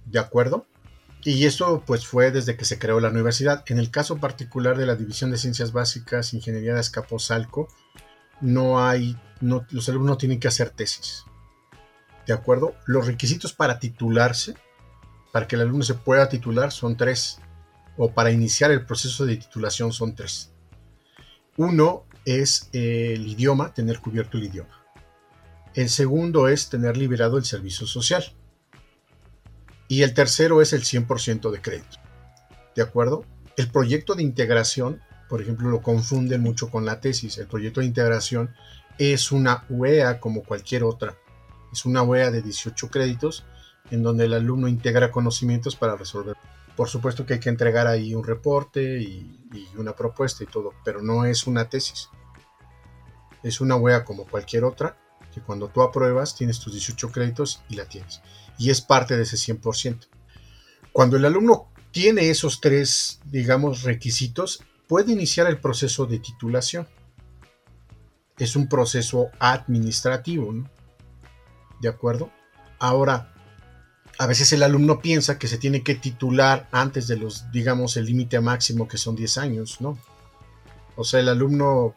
¿De 0.06 0.18
acuerdo? 0.18 0.66
Y 1.24 1.46
eso 1.46 1.82
pues 1.86 2.06
fue 2.06 2.30
desde 2.30 2.56
que 2.56 2.66
se 2.66 2.78
creó 2.78 3.00
la 3.00 3.08
universidad. 3.08 3.64
En 3.68 3.78
el 3.78 3.90
caso 3.90 4.18
particular 4.18 4.76
de 4.76 4.84
la 4.84 4.94
División 4.94 5.30
de 5.30 5.38
Ciencias 5.38 5.72
Básicas, 5.72 6.34
Ingeniería 6.34 6.74
de 6.74 6.80
Escaposalco, 6.82 7.68
no 8.42 8.84
hay, 8.84 9.16
los 9.40 9.88
alumnos 9.88 10.10
no 10.10 10.18
tienen 10.18 10.38
que 10.38 10.48
hacer 10.48 10.68
tesis. 10.68 11.24
¿De 12.26 12.34
acuerdo? 12.34 12.74
Los 12.84 13.06
requisitos 13.06 13.54
para 13.54 13.78
titularse, 13.78 14.54
para 15.32 15.48
que 15.48 15.56
el 15.56 15.62
alumno 15.62 15.82
se 15.82 15.94
pueda 15.94 16.28
titular, 16.28 16.72
son 16.72 16.96
tres. 16.96 17.38
O 17.96 18.12
para 18.12 18.30
iniciar 18.30 18.70
el 18.70 18.84
proceso 18.84 19.24
de 19.24 19.36
titulación 19.38 19.92
son 19.92 20.14
tres. 20.14 20.52
Uno 21.56 22.04
es 22.26 22.68
el 22.72 23.26
idioma, 23.26 23.72
tener 23.72 24.00
cubierto 24.00 24.36
el 24.36 24.44
idioma. 24.44 24.84
El 25.72 25.88
segundo 25.88 26.48
es 26.48 26.68
tener 26.68 26.98
liberado 26.98 27.38
el 27.38 27.44
servicio 27.44 27.86
social 27.86 28.34
y 29.88 30.02
el 30.02 30.14
tercero 30.14 30.62
es 30.62 30.72
el 30.72 30.82
100% 30.82 31.50
de 31.50 31.60
crédito. 31.60 31.98
¿De 32.74 32.82
acuerdo? 32.82 33.24
El 33.56 33.70
proyecto 33.70 34.14
de 34.14 34.22
integración, 34.22 35.00
por 35.28 35.40
ejemplo, 35.40 35.68
lo 35.70 35.82
confunden 35.82 36.40
mucho 36.42 36.70
con 36.70 36.84
la 36.84 37.00
tesis. 37.00 37.38
El 37.38 37.46
proyecto 37.46 37.80
de 37.80 37.86
integración 37.86 38.54
es 38.98 39.30
una 39.32 39.64
UEA 39.68 40.20
como 40.20 40.42
cualquier 40.42 40.84
otra. 40.84 41.14
Es 41.72 41.84
una 41.84 42.02
UEA 42.02 42.30
de 42.30 42.42
18 42.42 42.88
créditos 42.88 43.44
en 43.90 44.02
donde 44.02 44.24
el 44.24 44.34
alumno 44.34 44.68
integra 44.68 45.10
conocimientos 45.10 45.76
para 45.76 45.96
resolver. 45.96 46.36
Por 46.76 46.88
supuesto 46.88 47.26
que 47.26 47.34
hay 47.34 47.40
que 47.40 47.50
entregar 47.50 47.86
ahí 47.86 48.14
un 48.14 48.24
reporte 48.24 49.00
y, 49.00 49.40
una 49.76 49.94
propuesta 49.94 50.42
y 50.42 50.46
todo, 50.46 50.72
pero 50.84 51.00
no 51.02 51.24
es 51.24 51.46
una 51.46 51.68
tesis. 51.68 52.08
Es 53.44 53.60
una 53.60 53.76
UEA 53.76 54.04
como 54.04 54.26
cualquier 54.26 54.64
otra, 54.64 54.96
que 55.32 55.40
cuando 55.40 55.68
tú 55.68 55.82
apruebas 55.82 56.34
tienes 56.34 56.58
tus 56.58 56.72
18 56.72 57.12
créditos 57.12 57.62
y 57.68 57.76
la 57.76 57.84
tienes 57.84 58.20
y 58.58 58.70
es 58.70 58.80
parte 58.80 59.16
de 59.16 59.22
ese 59.22 59.36
100%. 59.36 60.06
Cuando 60.92 61.16
el 61.16 61.24
alumno 61.24 61.68
tiene 61.90 62.30
esos 62.30 62.60
tres, 62.60 63.20
digamos, 63.24 63.82
requisitos, 63.82 64.62
puede 64.88 65.12
iniciar 65.12 65.46
el 65.46 65.58
proceso 65.58 66.06
de 66.06 66.18
titulación. 66.18 66.88
Es 68.38 68.56
un 68.56 68.68
proceso 68.68 69.28
administrativo, 69.38 70.52
¿no? 70.52 70.70
¿De 71.80 71.88
acuerdo? 71.88 72.30
Ahora, 72.78 73.32
a 74.18 74.26
veces 74.26 74.52
el 74.52 74.62
alumno 74.62 75.00
piensa 75.00 75.38
que 75.38 75.48
se 75.48 75.58
tiene 75.58 75.82
que 75.82 75.94
titular 75.94 76.68
antes 76.72 77.06
de 77.08 77.16
los, 77.16 77.50
digamos, 77.52 77.96
el 77.96 78.06
límite 78.06 78.40
máximo 78.40 78.88
que 78.88 78.98
son 78.98 79.16
10 79.16 79.38
años, 79.38 79.80
¿no? 79.80 79.98
O 80.96 81.04
sea, 81.04 81.20
el 81.20 81.28
alumno 81.28 81.94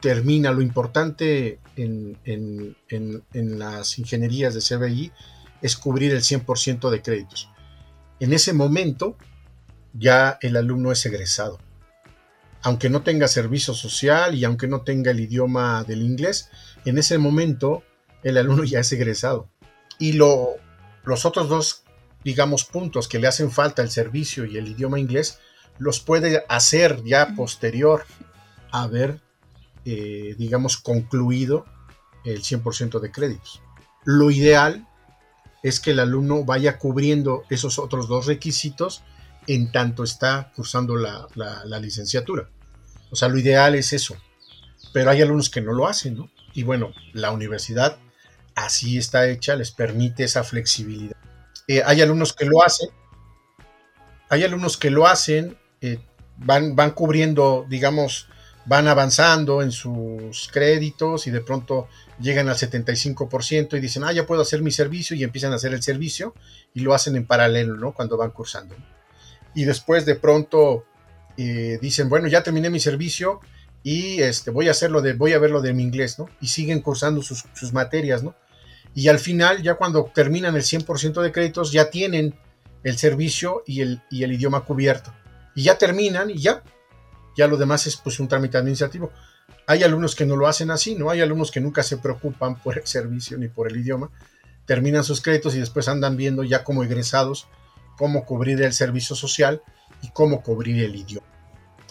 termina 0.00 0.52
lo 0.52 0.60
importante 0.60 1.60
en, 1.76 2.18
en 2.24 3.58
las 3.58 3.98
ingenierías 3.98 4.54
de 4.54 4.60
CBI 4.60 5.12
es 5.64 5.78
cubrir 5.78 6.12
el 6.12 6.20
100% 6.20 6.90
de 6.90 7.00
créditos. 7.00 7.48
En 8.20 8.34
ese 8.34 8.52
momento 8.52 9.16
ya 9.94 10.36
el 10.42 10.58
alumno 10.58 10.92
es 10.92 11.06
egresado. 11.06 11.58
Aunque 12.62 12.90
no 12.90 13.02
tenga 13.02 13.28
servicio 13.28 13.72
social 13.72 14.34
y 14.34 14.44
aunque 14.44 14.68
no 14.68 14.82
tenga 14.82 15.10
el 15.10 15.20
idioma 15.20 15.82
del 15.84 16.02
inglés, 16.02 16.50
en 16.84 16.98
ese 16.98 17.16
momento 17.16 17.82
el 18.22 18.36
alumno 18.36 18.64
ya 18.64 18.80
es 18.80 18.92
egresado. 18.92 19.48
Y 19.98 20.12
lo, 20.12 20.56
los 21.02 21.24
otros 21.24 21.48
dos, 21.48 21.84
digamos, 22.24 22.66
puntos 22.66 23.08
que 23.08 23.18
le 23.18 23.26
hacen 23.26 23.50
falta, 23.50 23.80
el 23.80 23.90
servicio 23.90 24.44
y 24.44 24.58
el 24.58 24.68
idioma 24.68 25.00
inglés, 25.00 25.38
los 25.78 25.98
puede 25.98 26.44
hacer 26.50 27.02
ya 27.04 27.34
posterior 27.34 28.04
a 28.70 28.82
haber, 28.82 29.22
eh, 29.86 30.34
digamos, 30.36 30.76
concluido 30.76 31.64
el 32.26 32.42
100% 32.42 33.00
de 33.00 33.10
créditos. 33.10 33.62
Lo 34.04 34.30
ideal 34.30 34.86
es 35.64 35.80
que 35.80 35.92
el 35.92 35.98
alumno 35.98 36.44
vaya 36.44 36.78
cubriendo 36.78 37.44
esos 37.48 37.78
otros 37.78 38.06
dos 38.06 38.26
requisitos 38.26 39.02
en 39.46 39.72
tanto 39.72 40.04
está 40.04 40.52
cursando 40.54 40.94
la, 40.94 41.80
licenciatura. 41.80 42.50
O 43.10 43.16
sea, 43.16 43.28
lo 43.28 43.38
ideal 43.38 43.74
es 43.74 43.94
eso. 43.94 44.14
Pero 44.92 45.10
hay 45.10 45.22
alumnos 45.22 45.48
que 45.48 45.62
no 45.62 45.72
lo 45.72 45.88
hacen, 45.88 46.18
¿no? 46.18 46.30
Y 46.52 46.64
bueno, 46.64 46.92
la 47.14 47.30
universidad 47.30 47.96
así 48.54 48.98
está 48.98 49.26
hecha, 49.26 49.56
les 49.56 49.70
permite 49.70 50.24
esa 50.24 50.44
flexibilidad. 50.44 51.16
Eh, 51.66 51.82
hay 51.84 52.02
alumnos 52.02 52.34
que 52.34 52.44
lo 52.44 52.62
hacen, 52.62 52.90
hay 54.28 54.44
alumnos 54.44 54.76
que 54.76 54.90
lo 54.90 55.06
hacen, 55.06 55.56
eh, 55.80 55.98
van, 56.36 56.76
van 56.76 56.90
cubriendo, 56.90 57.64
digamos, 57.70 58.28
van 58.66 58.88
avanzando 58.88 59.62
en 59.62 59.72
sus 59.72 60.48
créditos 60.48 61.26
y 61.26 61.30
de 61.30 61.40
pronto 61.40 61.88
llegan 62.20 62.48
al 62.48 62.56
75% 62.56 63.76
y 63.76 63.80
dicen, 63.80 64.04
ah, 64.04 64.12
ya 64.12 64.26
puedo 64.26 64.42
hacer 64.42 64.62
mi 64.62 64.70
servicio 64.70 65.16
y 65.16 65.24
empiezan 65.24 65.52
a 65.52 65.56
hacer 65.56 65.74
el 65.74 65.82
servicio 65.82 66.34
y 66.72 66.80
lo 66.80 66.94
hacen 66.94 67.16
en 67.16 67.26
paralelo, 67.26 67.76
¿no? 67.76 67.92
Cuando 67.92 68.16
van 68.16 68.30
cursando. 68.30 68.74
Y 69.54 69.64
después 69.64 70.06
de 70.06 70.14
pronto 70.14 70.84
eh, 71.36 71.78
dicen, 71.80 72.08
bueno, 72.08 72.26
ya 72.28 72.42
terminé 72.42 72.70
mi 72.70 72.80
servicio 72.80 73.40
y 73.82 74.20
este, 74.22 74.50
voy 74.50 74.68
a 74.68 74.70
hacerlo 74.70 75.02
de, 75.02 75.12
voy 75.12 75.34
a 75.34 75.38
ver 75.38 75.50
lo 75.50 75.60
de 75.60 75.74
mi 75.74 75.82
inglés, 75.82 76.18
¿no? 76.18 76.28
Y 76.40 76.48
siguen 76.48 76.80
cursando 76.80 77.22
sus, 77.22 77.44
sus 77.54 77.72
materias, 77.72 78.22
¿no? 78.22 78.34
Y 78.94 79.08
al 79.08 79.18
final, 79.18 79.62
ya 79.62 79.74
cuando 79.74 80.10
terminan 80.14 80.54
el 80.54 80.62
100% 80.62 81.20
de 81.20 81.32
créditos, 81.32 81.72
ya 81.72 81.90
tienen 81.90 82.34
el 82.84 82.96
servicio 82.96 83.64
y 83.66 83.80
el, 83.80 84.02
y 84.10 84.22
el 84.22 84.32
idioma 84.32 84.64
cubierto. 84.64 85.12
Y 85.54 85.64
ya 85.64 85.78
terminan 85.78 86.30
y 86.30 86.38
ya, 86.38 86.62
ya 87.36 87.46
lo 87.46 87.56
demás 87.56 87.86
es 87.86 87.96
pues 87.96 88.20
un 88.20 88.28
trámite 88.28 88.58
administrativo. 88.58 89.10
Hay 89.66 89.82
alumnos 89.82 90.14
que 90.14 90.26
no 90.26 90.36
lo 90.36 90.46
hacen 90.46 90.70
así, 90.70 90.94
¿no? 90.94 91.10
Hay 91.10 91.20
alumnos 91.20 91.50
que 91.50 91.60
nunca 91.60 91.82
se 91.82 91.96
preocupan 91.96 92.56
por 92.62 92.78
el 92.78 92.86
servicio 92.86 93.38
ni 93.38 93.48
por 93.48 93.70
el 93.70 93.76
idioma, 93.76 94.10
terminan 94.66 95.04
sus 95.04 95.20
créditos 95.20 95.54
y 95.54 95.60
después 95.60 95.88
andan 95.88 96.16
viendo 96.16 96.44
ya 96.44 96.64
como 96.64 96.84
egresados 96.84 97.48
cómo 97.96 98.24
cubrir 98.24 98.60
el 98.62 98.72
servicio 98.72 99.14
social 99.14 99.62
y 100.02 100.10
cómo 100.10 100.42
cubrir 100.42 100.84
el 100.84 100.96
idioma. 100.96 101.26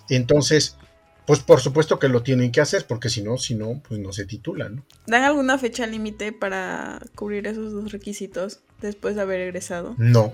Entonces, 0.09 0.77
pues 1.25 1.39
por 1.39 1.61
supuesto 1.61 1.97
que 1.97 2.09
lo 2.09 2.23
tienen 2.23 2.51
que 2.51 2.59
hacer, 2.59 2.85
porque 2.87 3.09
si 3.09 3.23
no, 3.23 3.37
si 3.37 3.55
no, 3.55 3.81
pues 3.87 3.99
no 4.01 4.11
se 4.11 4.25
titulan. 4.25 4.75
¿no? 4.75 4.85
¿Dan 5.07 5.23
alguna 5.23 5.57
fecha 5.57 5.87
límite 5.87 6.33
para 6.33 6.99
cubrir 7.15 7.47
esos 7.47 7.71
dos 7.71 7.91
requisitos 7.91 8.59
después 8.81 9.15
de 9.15 9.21
haber 9.21 9.39
egresado? 9.39 9.95
No, 9.97 10.33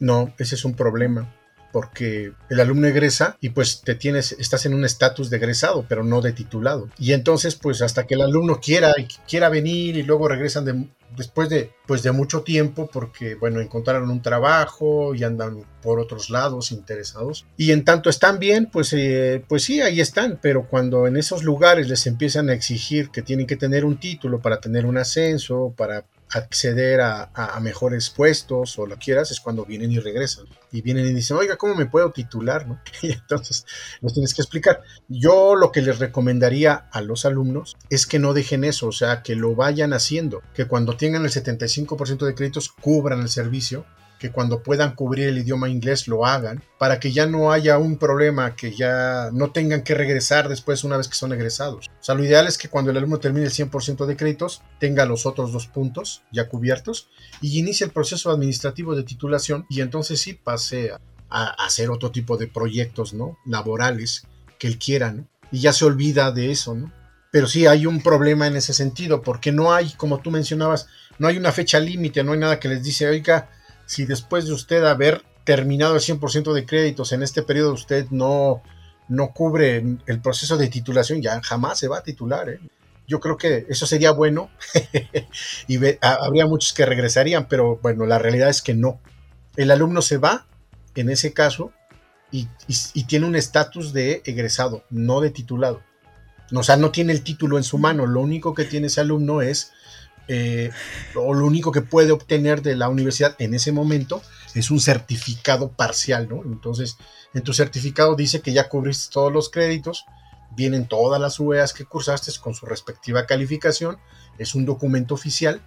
no, 0.00 0.34
ese 0.38 0.56
es 0.56 0.64
un 0.64 0.74
problema 0.74 1.32
porque 1.74 2.30
el 2.50 2.60
alumno 2.60 2.86
egresa 2.86 3.36
y 3.40 3.48
pues 3.48 3.80
te 3.80 3.96
tienes, 3.96 4.30
estás 4.38 4.64
en 4.64 4.74
un 4.74 4.84
estatus 4.84 5.28
de 5.28 5.38
egresado, 5.38 5.84
pero 5.88 6.04
no 6.04 6.20
de 6.20 6.32
titulado. 6.32 6.88
Y 7.00 7.14
entonces, 7.14 7.56
pues 7.56 7.82
hasta 7.82 8.06
que 8.06 8.14
el 8.14 8.20
alumno 8.20 8.60
quiera, 8.60 8.94
quiera 9.28 9.48
venir 9.48 9.96
y 9.96 10.04
luego 10.04 10.28
regresan 10.28 10.88
después 11.16 11.48
de, 11.48 11.72
pues 11.84 12.04
de 12.04 12.12
mucho 12.12 12.42
tiempo, 12.42 12.88
porque 12.92 13.34
bueno, 13.34 13.60
encontraron 13.60 14.08
un 14.08 14.22
trabajo 14.22 15.16
y 15.16 15.24
andan 15.24 15.64
por 15.82 15.98
otros 15.98 16.30
lados 16.30 16.70
interesados. 16.70 17.44
Y 17.56 17.72
en 17.72 17.84
tanto 17.84 18.08
están 18.08 18.38
bien, 18.38 18.66
pues, 18.66 18.92
eh, 18.92 19.44
pues 19.48 19.64
sí, 19.64 19.80
ahí 19.80 20.00
están, 20.00 20.38
pero 20.40 20.68
cuando 20.68 21.08
en 21.08 21.16
esos 21.16 21.42
lugares 21.42 21.88
les 21.88 22.06
empiezan 22.06 22.50
a 22.50 22.52
exigir 22.52 23.10
que 23.10 23.22
tienen 23.22 23.48
que 23.48 23.56
tener 23.56 23.84
un 23.84 23.98
título 23.98 24.40
para 24.40 24.60
tener 24.60 24.86
un 24.86 24.96
ascenso, 24.96 25.74
para 25.76 26.04
acceder 26.34 27.00
a, 27.00 27.58
mejores 27.60 28.10
puestos 28.10 28.78
o 28.78 28.86
lo 28.86 28.96
quieras, 28.98 29.30
es 29.30 29.40
cuando 29.40 29.64
vienen 29.64 29.92
y 29.92 29.98
regresan. 29.98 30.46
Y 30.72 30.82
vienen 30.82 31.06
y 31.06 31.12
dicen, 31.12 31.36
oiga, 31.36 31.56
¿cómo 31.56 31.74
me 31.74 31.86
puedo 31.86 32.10
titular? 32.10 32.66
¿no? 32.66 32.80
Y 33.02 33.12
entonces 33.12 33.64
nos 34.02 34.12
tienes 34.12 34.34
que 34.34 34.42
explicar. 34.42 34.82
Yo 35.08 35.54
lo 35.54 35.70
que 35.70 35.82
les 35.82 35.98
recomendaría 35.98 36.88
a 36.90 37.00
los 37.00 37.24
alumnos 37.24 37.76
es 37.90 38.06
que 38.06 38.18
no 38.18 38.34
dejen 38.34 38.64
eso, 38.64 38.88
o 38.88 38.92
sea, 38.92 39.22
que 39.22 39.36
lo 39.36 39.54
vayan 39.54 39.92
haciendo, 39.92 40.42
que 40.54 40.66
cuando 40.66 40.96
tengan 40.96 41.24
el 41.24 41.30
75% 41.30 42.26
de 42.26 42.34
créditos 42.34 42.68
cubran 42.68 43.20
el 43.20 43.28
servicio 43.28 43.86
que 44.24 44.32
cuando 44.32 44.62
puedan 44.62 44.94
cubrir 44.94 45.28
el 45.28 45.36
idioma 45.36 45.68
inglés 45.68 46.08
lo 46.08 46.24
hagan, 46.24 46.64
para 46.78 46.98
que 46.98 47.12
ya 47.12 47.26
no 47.26 47.52
haya 47.52 47.76
un 47.76 47.98
problema, 47.98 48.56
que 48.56 48.74
ya 48.74 49.28
no 49.34 49.50
tengan 49.50 49.82
que 49.82 49.94
regresar 49.94 50.48
después 50.48 50.82
una 50.82 50.96
vez 50.96 51.08
que 51.08 51.14
son 51.14 51.34
egresados. 51.34 51.88
O 51.88 52.02
sea, 52.02 52.14
lo 52.14 52.24
ideal 52.24 52.46
es 52.46 52.56
que 52.56 52.70
cuando 52.70 52.90
el 52.90 52.96
alumno 52.96 53.18
termine 53.18 53.44
el 53.44 53.52
100% 53.52 54.06
de 54.06 54.16
créditos, 54.16 54.62
tenga 54.80 55.04
los 55.04 55.26
otros 55.26 55.52
dos 55.52 55.66
puntos 55.66 56.22
ya 56.32 56.48
cubiertos 56.48 57.10
y 57.42 57.58
inicie 57.58 57.84
el 57.84 57.92
proceso 57.92 58.30
administrativo 58.30 58.96
de 58.96 59.02
titulación 59.02 59.66
y 59.68 59.82
entonces 59.82 60.22
sí 60.22 60.32
pase 60.32 60.92
a, 61.28 61.48
hacer 61.62 61.90
otro 61.90 62.10
tipo 62.10 62.38
de 62.38 62.46
proyectos, 62.46 63.12
¿no? 63.12 63.36
Laborales 63.44 64.26
que 64.58 64.68
él 64.68 64.78
quiera, 64.78 65.12
¿no? 65.12 65.28
Y 65.52 65.60
ya 65.60 65.74
se 65.74 65.84
olvida 65.84 66.32
de 66.32 66.50
eso, 66.50 66.74
¿no? 66.74 66.90
Pero 67.30 67.46
sí 67.46 67.66
hay 67.66 67.84
un 67.84 68.00
problema 68.00 68.46
en 68.46 68.56
ese 68.56 68.72
sentido, 68.72 69.20
porque 69.20 69.52
no 69.52 69.74
hay, 69.74 69.92
como 69.98 70.20
tú 70.20 70.30
mencionabas, 70.30 70.86
no 71.18 71.28
hay 71.28 71.36
una 71.36 71.52
fecha 71.52 71.78
límite, 71.78 72.24
no 72.24 72.32
hay 72.32 72.38
nada 72.38 72.58
que 72.58 72.70
les 72.70 72.82
dice, 72.82 73.06
oiga, 73.06 73.50
si 73.86 74.06
después 74.06 74.46
de 74.46 74.52
usted 74.52 74.84
haber 74.84 75.22
terminado 75.44 75.94
el 75.94 76.00
100% 76.00 76.52
de 76.52 76.66
créditos 76.66 77.12
en 77.12 77.22
este 77.22 77.42
periodo 77.42 77.72
usted 77.72 78.06
no, 78.10 78.62
no 79.08 79.32
cubre 79.32 79.84
el 80.06 80.20
proceso 80.20 80.56
de 80.56 80.68
titulación, 80.68 81.20
ya 81.20 81.40
jamás 81.42 81.78
se 81.78 81.88
va 81.88 81.98
a 81.98 82.02
titular. 82.02 82.48
¿eh? 82.48 82.60
Yo 83.06 83.20
creo 83.20 83.36
que 83.36 83.66
eso 83.68 83.86
sería 83.86 84.12
bueno 84.12 84.50
y 85.68 85.78
habría 86.00 86.46
muchos 86.46 86.72
que 86.72 86.86
regresarían, 86.86 87.48
pero 87.48 87.78
bueno, 87.82 88.06
la 88.06 88.18
realidad 88.18 88.48
es 88.48 88.62
que 88.62 88.74
no. 88.74 89.00
El 89.56 89.70
alumno 89.70 90.02
se 90.02 90.16
va, 90.16 90.46
en 90.94 91.10
ese 91.10 91.32
caso, 91.32 91.72
y, 92.30 92.48
tiene 93.04 93.26
un 93.26 93.36
estatus 93.36 93.92
de 93.92 94.22
egresado, 94.24 94.84
no 94.90 95.20
de 95.20 95.30
titulado. 95.30 95.82
O 96.52 96.62
sea, 96.62 96.76
no 96.76 96.90
tiene 96.90 97.12
el 97.12 97.22
título 97.22 97.58
en 97.58 97.64
su 97.64 97.78
mano, 97.78 98.06
lo 98.06 98.20
único 98.20 98.54
que 98.54 98.64
tiene 98.64 98.88
ese 98.88 99.00
alumno 99.00 99.40
es 99.40 99.72
eh, 100.28 100.70
lo 101.14 101.22
único 101.22 101.72
que 101.72 101.82
puede 101.82 102.12
obtener 102.12 102.62
de 102.62 102.76
la 102.76 102.88
universidad 102.88 103.36
en 103.38 103.54
ese 103.54 103.72
momento 103.72 104.22
es 104.54 104.70
un 104.70 104.80
certificado 104.80 105.70
parcial, 105.70 106.28
¿no? 106.28 106.42
Entonces, 106.44 106.96
en 107.34 107.42
tu 107.42 107.52
certificado 107.52 108.14
dice 108.14 108.40
que 108.40 108.52
ya 108.52 108.68
cubriste 108.68 109.12
todos 109.12 109.32
los 109.32 109.50
créditos, 109.50 110.06
vienen 110.56 110.86
todas 110.86 111.20
las 111.20 111.38
UEAs 111.40 111.72
que 111.72 111.84
cursaste 111.84 112.32
con 112.40 112.54
su 112.54 112.66
respectiva 112.66 113.26
calificación, 113.26 113.98
es 114.38 114.54
un 114.54 114.64
documento 114.64 115.14
oficial, 115.14 115.60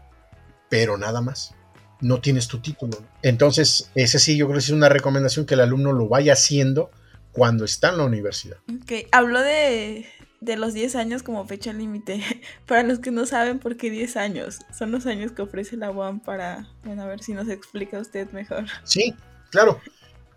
pero 0.69 0.97
nada 0.97 1.21
más. 1.21 1.53
No 1.99 2.21
tienes 2.21 2.47
tu 2.47 2.59
título. 2.59 2.97
Entonces, 3.23 3.89
ese 3.95 4.19
sí, 4.19 4.37
yo 4.37 4.45
creo 4.45 4.59
que 4.59 4.63
es 4.63 4.69
una 4.69 4.87
recomendación 4.87 5.47
que 5.47 5.55
el 5.55 5.61
alumno 5.61 5.93
lo 5.93 6.07
vaya 6.07 6.33
haciendo 6.33 6.91
cuando 7.31 7.65
está 7.65 7.89
en 7.89 7.97
la 7.97 8.05
universidad. 8.05 8.57
Ok, 8.69 9.07
habló 9.11 9.41
de, 9.41 10.07
de 10.39 10.55
los 10.55 10.73
10 10.73 10.95
años 10.95 11.23
como 11.23 11.45
fecha 11.45 11.73
límite. 11.73 12.23
Para 12.65 12.83
los 12.83 12.99
que 12.99 13.11
no 13.11 13.25
saben 13.25 13.59
por 13.59 13.77
qué 13.77 13.89
10 13.89 14.17
años, 14.17 14.59
son 14.77 14.91
los 14.91 15.05
años 15.05 15.31
que 15.31 15.41
ofrece 15.41 15.77
la 15.77 15.91
UAM 15.91 16.19
para, 16.19 16.67
bueno, 16.83 17.03
a 17.03 17.05
ver 17.05 17.23
si 17.23 17.33
nos 17.33 17.49
explica 17.49 17.99
usted 17.99 18.31
mejor. 18.31 18.65
Sí, 18.83 19.13
claro. 19.49 19.79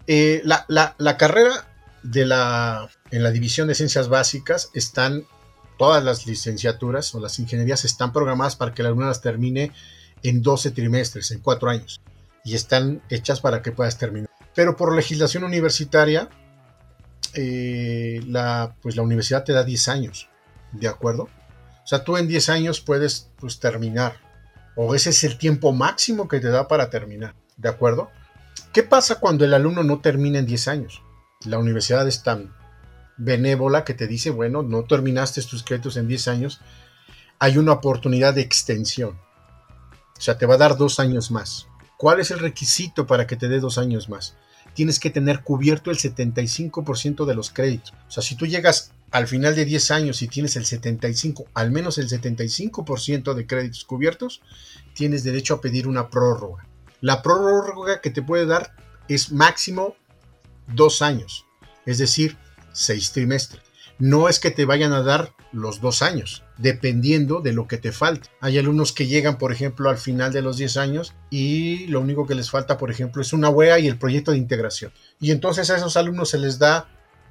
Eh, 0.06 0.40
la, 0.44 0.64
la, 0.68 1.16
carrera 1.16 1.68
de 2.02 2.26
la, 2.26 2.88
en 3.10 3.22
la 3.22 3.30
división 3.30 3.68
de 3.68 3.74
ciencias 3.74 4.08
básicas 4.08 4.70
están, 4.74 5.24
todas 5.78 6.02
las 6.02 6.26
licenciaturas 6.26 7.14
o 7.14 7.20
las 7.20 7.38
ingenierías 7.38 7.84
están 7.84 8.12
programadas 8.12 8.56
para 8.56 8.74
que 8.74 8.82
la 8.82 8.88
alumno 8.88 9.06
las 9.06 9.20
termine 9.20 9.72
en 10.22 10.42
12 10.42 10.72
trimestres, 10.72 11.30
en 11.30 11.40
4 11.40 11.70
años. 11.70 12.00
Y 12.44 12.54
están 12.54 13.02
hechas 13.10 13.40
para 13.40 13.62
que 13.62 13.72
puedas 13.72 13.98
terminar. 13.98 14.30
Pero 14.54 14.76
por 14.76 14.94
legislación 14.94 15.44
universitaria, 15.44 16.28
eh, 17.34 18.22
la, 18.26 18.76
pues 18.82 18.96
la 18.96 19.02
universidad 19.02 19.44
te 19.44 19.52
da 19.52 19.64
10 19.64 19.88
años, 19.88 20.28
¿de 20.72 20.88
acuerdo? 20.88 21.24
O 21.82 21.86
sea, 21.86 22.04
tú 22.04 22.16
en 22.16 22.28
10 22.28 22.48
años 22.48 22.80
puedes 22.80 23.30
pues, 23.38 23.58
terminar, 23.58 24.14
o 24.76 24.94
ese 24.94 25.10
es 25.10 25.24
el 25.24 25.38
tiempo 25.38 25.72
máximo 25.72 26.28
que 26.28 26.40
te 26.40 26.48
da 26.48 26.68
para 26.68 26.90
terminar, 26.90 27.34
¿de 27.56 27.68
acuerdo? 27.68 28.10
¿Qué 28.72 28.82
pasa 28.82 29.16
cuando 29.16 29.44
el 29.44 29.54
alumno 29.54 29.82
no 29.82 30.00
termina 30.00 30.38
en 30.38 30.46
10 30.46 30.68
años? 30.68 31.02
La 31.44 31.58
universidad 31.58 32.06
es 32.06 32.22
tan 32.22 32.54
benévola 33.16 33.84
que 33.84 33.94
te 33.94 34.06
dice, 34.06 34.30
bueno, 34.30 34.62
no 34.62 34.84
terminaste 34.84 35.42
tus 35.42 35.62
créditos 35.62 35.96
en 35.96 36.08
10 36.08 36.28
años, 36.28 36.60
hay 37.38 37.58
una 37.58 37.72
oportunidad 37.72 38.34
de 38.34 38.42
extensión. 38.42 39.18
O 40.16 40.20
sea, 40.20 40.36
te 40.36 40.46
va 40.46 40.54
a 40.54 40.58
dar 40.58 40.76
dos 40.76 41.00
años 41.00 41.30
más. 41.30 41.66
¿Cuál 41.96 42.20
es 42.20 42.30
el 42.30 42.38
requisito 42.38 43.06
para 43.06 43.26
que 43.26 43.36
te 43.36 43.48
dé 43.48 43.60
dos 43.60 43.78
años 43.78 44.08
más? 44.08 44.36
Tienes 44.74 44.98
que 44.98 45.10
tener 45.10 45.42
cubierto 45.42 45.90
el 45.90 45.98
75% 45.98 47.24
de 47.24 47.34
los 47.34 47.50
créditos. 47.50 47.92
O 48.08 48.10
sea, 48.10 48.22
si 48.22 48.34
tú 48.36 48.46
llegas 48.46 48.92
al 49.10 49.26
final 49.26 49.56
de 49.56 49.64
10 49.64 49.90
años 49.90 50.22
y 50.22 50.28
tienes 50.28 50.56
el 50.56 50.64
75, 50.64 51.46
al 51.54 51.70
menos 51.70 51.98
el 51.98 52.08
75% 52.08 53.34
de 53.34 53.46
créditos 53.46 53.84
cubiertos, 53.84 54.40
tienes 54.94 55.24
derecho 55.24 55.54
a 55.54 55.60
pedir 55.60 55.88
una 55.88 56.08
prórroga. 56.08 56.66
La 57.00 57.22
prórroga 57.22 58.00
que 58.00 58.10
te 58.10 58.22
puede 58.22 58.46
dar 58.46 58.74
es 59.08 59.32
máximo 59.32 59.96
dos 60.68 61.02
años, 61.02 61.46
es 61.86 61.98
decir, 61.98 62.36
seis 62.72 63.10
trimestres. 63.12 63.69
No 64.00 64.30
es 64.30 64.40
que 64.40 64.50
te 64.50 64.64
vayan 64.64 64.94
a 64.94 65.02
dar 65.02 65.34
los 65.52 65.82
dos 65.82 66.00
años, 66.00 66.42
dependiendo 66.56 67.42
de 67.42 67.52
lo 67.52 67.68
que 67.68 67.76
te 67.76 67.92
falte. 67.92 68.30
Hay 68.40 68.56
alumnos 68.56 68.94
que 68.94 69.06
llegan, 69.06 69.36
por 69.36 69.52
ejemplo, 69.52 69.90
al 69.90 69.98
final 69.98 70.32
de 70.32 70.40
los 70.40 70.56
10 70.56 70.78
años 70.78 71.14
y 71.28 71.86
lo 71.88 72.00
único 72.00 72.26
que 72.26 72.34
les 72.34 72.50
falta, 72.50 72.78
por 72.78 72.90
ejemplo, 72.90 73.20
es 73.20 73.34
una 73.34 73.50
wea 73.50 73.78
y 73.78 73.88
el 73.88 73.98
proyecto 73.98 74.32
de 74.32 74.38
integración. 74.38 74.90
Y 75.20 75.32
entonces 75.32 75.68
a 75.68 75.76
esos 75.76 75.98
alumnos 75.98 76.30
se 76.30 76.38
les 76.38 76.58
da 76.58 76.88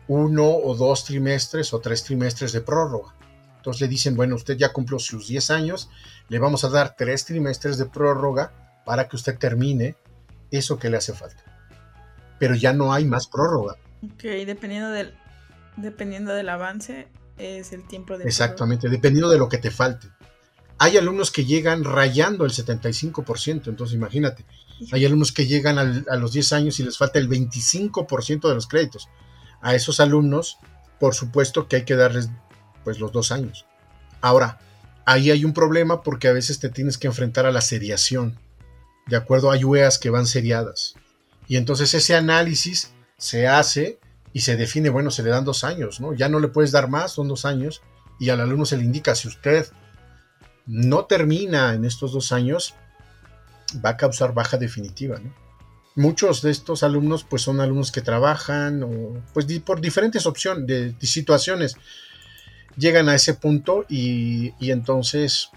uno 0.08 0.48
o 0.48 0.76
dos 0.76 1.06
trimestres 1.06 1.74
o 1.74 1.80
tres 1.80 2.04
trimestres 2.04 2.52
de 2.52 2.62
prórroga. 2.62 3.16
Entonces 3.58 3.82
le 3.82 3.88
dicen, 3.88 4.16
bueno, 4.16 4.36
usted 4.36 4.56
ya 4.56 4.72
cumplió 4.72 5.00
sus 5.00 5.28
10 5.28 5.50
años, 5.50 5.90
le 6.28 6.38
vamos 6.38 6.64
a 6.66 6.70
dar 6.70 6.96
tres 6.96 7.26
trimestres 7.26 7.80
de 7.80 7.88
prórroga 7.88 8.82
para 8.86 9.08
que 9.08 9.16
usted 9.16 9.40
termine 9.40 9.96
eso 10.52 10.78
que 10.78 10.92
le 10.92 10.98
hace 10.98 11.14
falta. 11.14 11.44
Pero 12.38 12.54
ya 12.54 12.74
no 12.74 12.94
hay 12.94 13.06
más 13.06 13.28
prórroga. 13.28 13.76
Ok, 14.04 14.24
dependiendo 14.46 14.92
del, 14.92 15.14
dependiendo 15.82 16.34
del 16.34 16.50
avance, 16.50 17.08
es 17.38 17.74
el 17.74 17.88
tiempo 17.88 18.18
de... 18.18 18.26
Exactamente, 18.26 18.90
dependiendo 18.90 19.30
de 19.30 19.38
lo 19.38 19.50
que 19.50 19.58
te 19.58 19.72
falte. 19.72 20.08
Hay 20.78 20.98
alumnos 20.98 21.32
que 21.32 21.46
llegan 21.46 21.84
rayando 21.84 22.46
el 22.46 22.52
75%, 22.52 23.68
entonces 23.68 23.96
imagínate, 23.96 24.46
hay 24.92 25.06
alumnos 25.06 25.32
que 25.32 25.46
llegan 25.46 25.78
a 25.78 26.16
los 26.16 26.32
10 26.32 26.54
años 26.54 26.80
y 26.80 26.84
les 26.84 26.98
falta 26.98 27.20
el 27.20 27.30
25% 27.30 28.48
de 28.48 28.56
los 28.56 28.68
créditos. 28.68 29.10
A 29.62 29.76
esos 29.76 30.00
alumnos, 30.00 30.58
por 31.00 31.16
supuesto 31.16 31.68
que 31.68 31.78
hay 31.78 31.86
que 31.86 31.96
darles 31.96 32.30
pues 32.86 33.00
los 33.00 33.12
dos 33.12 33.32
años. 33.34 33.66
Ahora, 34.22 34.60
ahí 35.06 35.32
hay 35.32 35.44
un 35.44 35.54
problema 35.54 36.02
porque 36.02 36.30
a 36.30 36.34
veces 36.34 36.60
te 36.60 36.70
tienes 36.70 36.98
que 36.98 37.08
enfrentar 37.08 37.46
a 37.46 37.52
la 37.52 37.62
seriación. 37.62 38.40
De 39.08 39.18
acuerdo, 39.18 39.52
hay 39.52 39.66
UEAs 39.66 40.00
que 40.00 40.10
van 40.10 40.28
seriadas. 40.28 40.96
Y 41.48 41.58
entonces 41.58 41.94
ese 41.94 42.16
análisis 42.16 42.94
se 43.18 43.48
hace 43.48 44.00
y 44.34 44.42
se 44.42 44.56
define, 44.56 44.90
bueno, 44.90 45.12
se 45.12 45.24
le 45.24 45.30
dan 45.30 45.46
dos 45.46 45.64
años, 45.64 46.00
¿no? 46.00 46.14
Ya 46.14 46.30
no 46.30 46.40
le 46.40 46.50
puedes 46.50 46.72
dar 46.72 46.90
más, 46.90 47.12
son 47.12 47.28
dos 47.28 47.46
años. 47.46 47.82
Y 48.20 48.30
al 48.30 48.42
alumno 48.42 48.66
se 48.66 48.78
le 48.78 48.84
indica, 48.84 49.16
si 49.16 49.28
usted 49.28 49.68
no 50.66 51.06
termina 51.06 51.74
en 51.74 51.86
estos 51.86 52.12
dos 52.12 52.32
años, 52.32 52.76
va 53.84 53.92
a 53.92 53.98
causar 53.98 54.34
baja 54.34 54.58
definitiva, 54.58 55.20
¿no? 55.20 55.34
Muchos 55.96 56.42
de 56.42 56.52
estos 56.52 56.84
alumnos, 56.84 57.24
pues 57.24 57.42
son 57.42 57.60
alumnos 57.60 57.92
que 57.92 58.02
trabajan 58.02 58.84
o 58.84 59.22
pues 59.34 59.48
por 59.60 59.82
diferentes 59.82 60.26
opciones, 60.26 60.66
de, 60.68 60.96
situaciones, 61.06 61.76
llegan 62.78 63.10
a 63.10 63.16
ese 63.16 63.34
punto 63.34 63.86
y, 63.90 64.54
y 64.60 64.72
entonces 64.72 65.50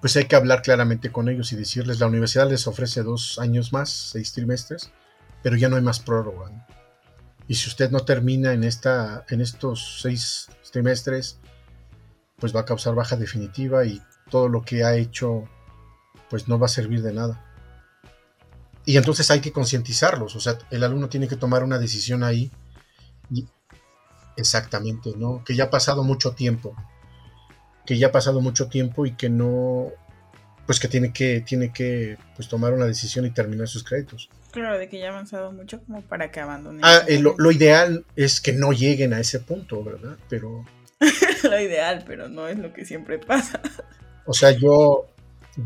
pues 0.00 0.16
hay 0.16 0.24
que 0.24 0.36
hablar 0.36 0.62
claramente 0.62 1.12
con 1.12 1.28
ellos 1.28 1.52
y 1.52 1.56
decirles, 1.56 2.00
la 2.00 2.06
universidad 2.06 2.48
les 2.48 2.66
ofrece 2.66 3.02
dos 3.02 3.38
años 3.38 3.72
más, 3.72 3.90
seis 3.90 4.32
trimestres, 4.32 4.90
pero 5.42 5.56
ya 5.56 5.68
no 5.68 5.76
hay 5.76 5.82
más 5.82 6.00
prórroga. 6.00 6.66
Y 7.50 7.56
si 7.56 7.68
usted 7.68 7.90
no 7.90 7.98
termina 8.04 8.52
en, 8.52 8.62
esta, 8.62 9.24
en 9.28 9.40
estos 9.40 9.98
seis 10.00 10.48
trimestres, 10.70 11.40
pues 12.36 12.54
va 12.54 12.60
a 12.60 12.64
causar 12.64 12.94
baja 12.94 13.16
definitiva 13.16 13.84
y 13.84 14.00
todo 14.30 14.48
lo 14.48 14.62
que 14.62 14.84
ha 14.84 14.94
hecho, 14.94 15.48
pues 16.28 16.46
no 16.46 16.60
va 16.60 16.66
a 16.66 16.68
servir 16.68 17.02
de 17.02 17.12
nada. 17.12 17.44
Y 18.86 18.96
entonces 18.98 19.32
hay 19.32 19.40
que 19.40 19.50
concientizarlos, 19.50 20.36
o 20.36 20.40
sea, 20.40 20.58
el 20.70 20.84
alumno 20.84 21.08
tiene 21.08 21.26
que 21.26 21.34
tomar 21.34 21.64
una 21.64 21.80
decisión 21.80 22.22
ahí. 22.22 22.52
exactamente, 24.36 25.14
¿no? 25.16 25.42
Que 25.44 25.56
ya 25.56 25.64
ha 25.64 25.70
pasado 25.70 26.04
mucho 26.04 26.36
tiempo 26.36 26.76
que 27.90 27.98
ya 27.98 28.06
ha 28.06 28.12
pasado 28.12 28.40
mucho 28.40 28.68
tiempo 28.68 29.04
y 29.04 29.16
que 29.16 29.28
no, 29.28 29.88
pues 30.66 30.78
que 30.78 30.88
tiene 30.88 31.12
que, 31.12 31.40
tiene 31.40 31.72
que 31.72 32.16
pues, 32.36 32.48
tomar 32.48 32.72
una 32.72 32.86
decisión 32.86 33.26
y 33.26 33.30
terminar 33.30 33.68
sus 33.68 33.84
créditos. 33.84 34.28
Claro, 34.50 34.78
de 34.78 34.88
que 34.88 34.98
ya 34.98 35.08
ha 35.08 35.10
avanzado 35.10 35.52
mucho 35.52 35.80
como 35.84 36.02
para 36.02 36.30
que 36.30 36.40
abandonen. 36.40 36.80
Ah, 36.84 37.02
eh, 37.06 37.20
lo, 37.20 37.52
ideal 37.52 38.04
es 38.16 38.40
que 38.40 38.52
no 38.52 38.72
lleguen 38.72 39.12
a 39.12 39.20
ese 39.20 39.40
punto, 39.40 39.82
¿verdad? 39.84 40.16
Pero... 40.28 40.64
lo 41.44 41.60
ideal, 41.60 42.04
pero 42.06 42.28
no 42.28 42.48
es 42.48 42.58
lo 42.58 42.72
que 42.72 42.84
siempre 42.84 43.18
pasa. 43.18 43.60
O 44.26 44.32
sea, 44.32 44.50
yo, 44.50 45.06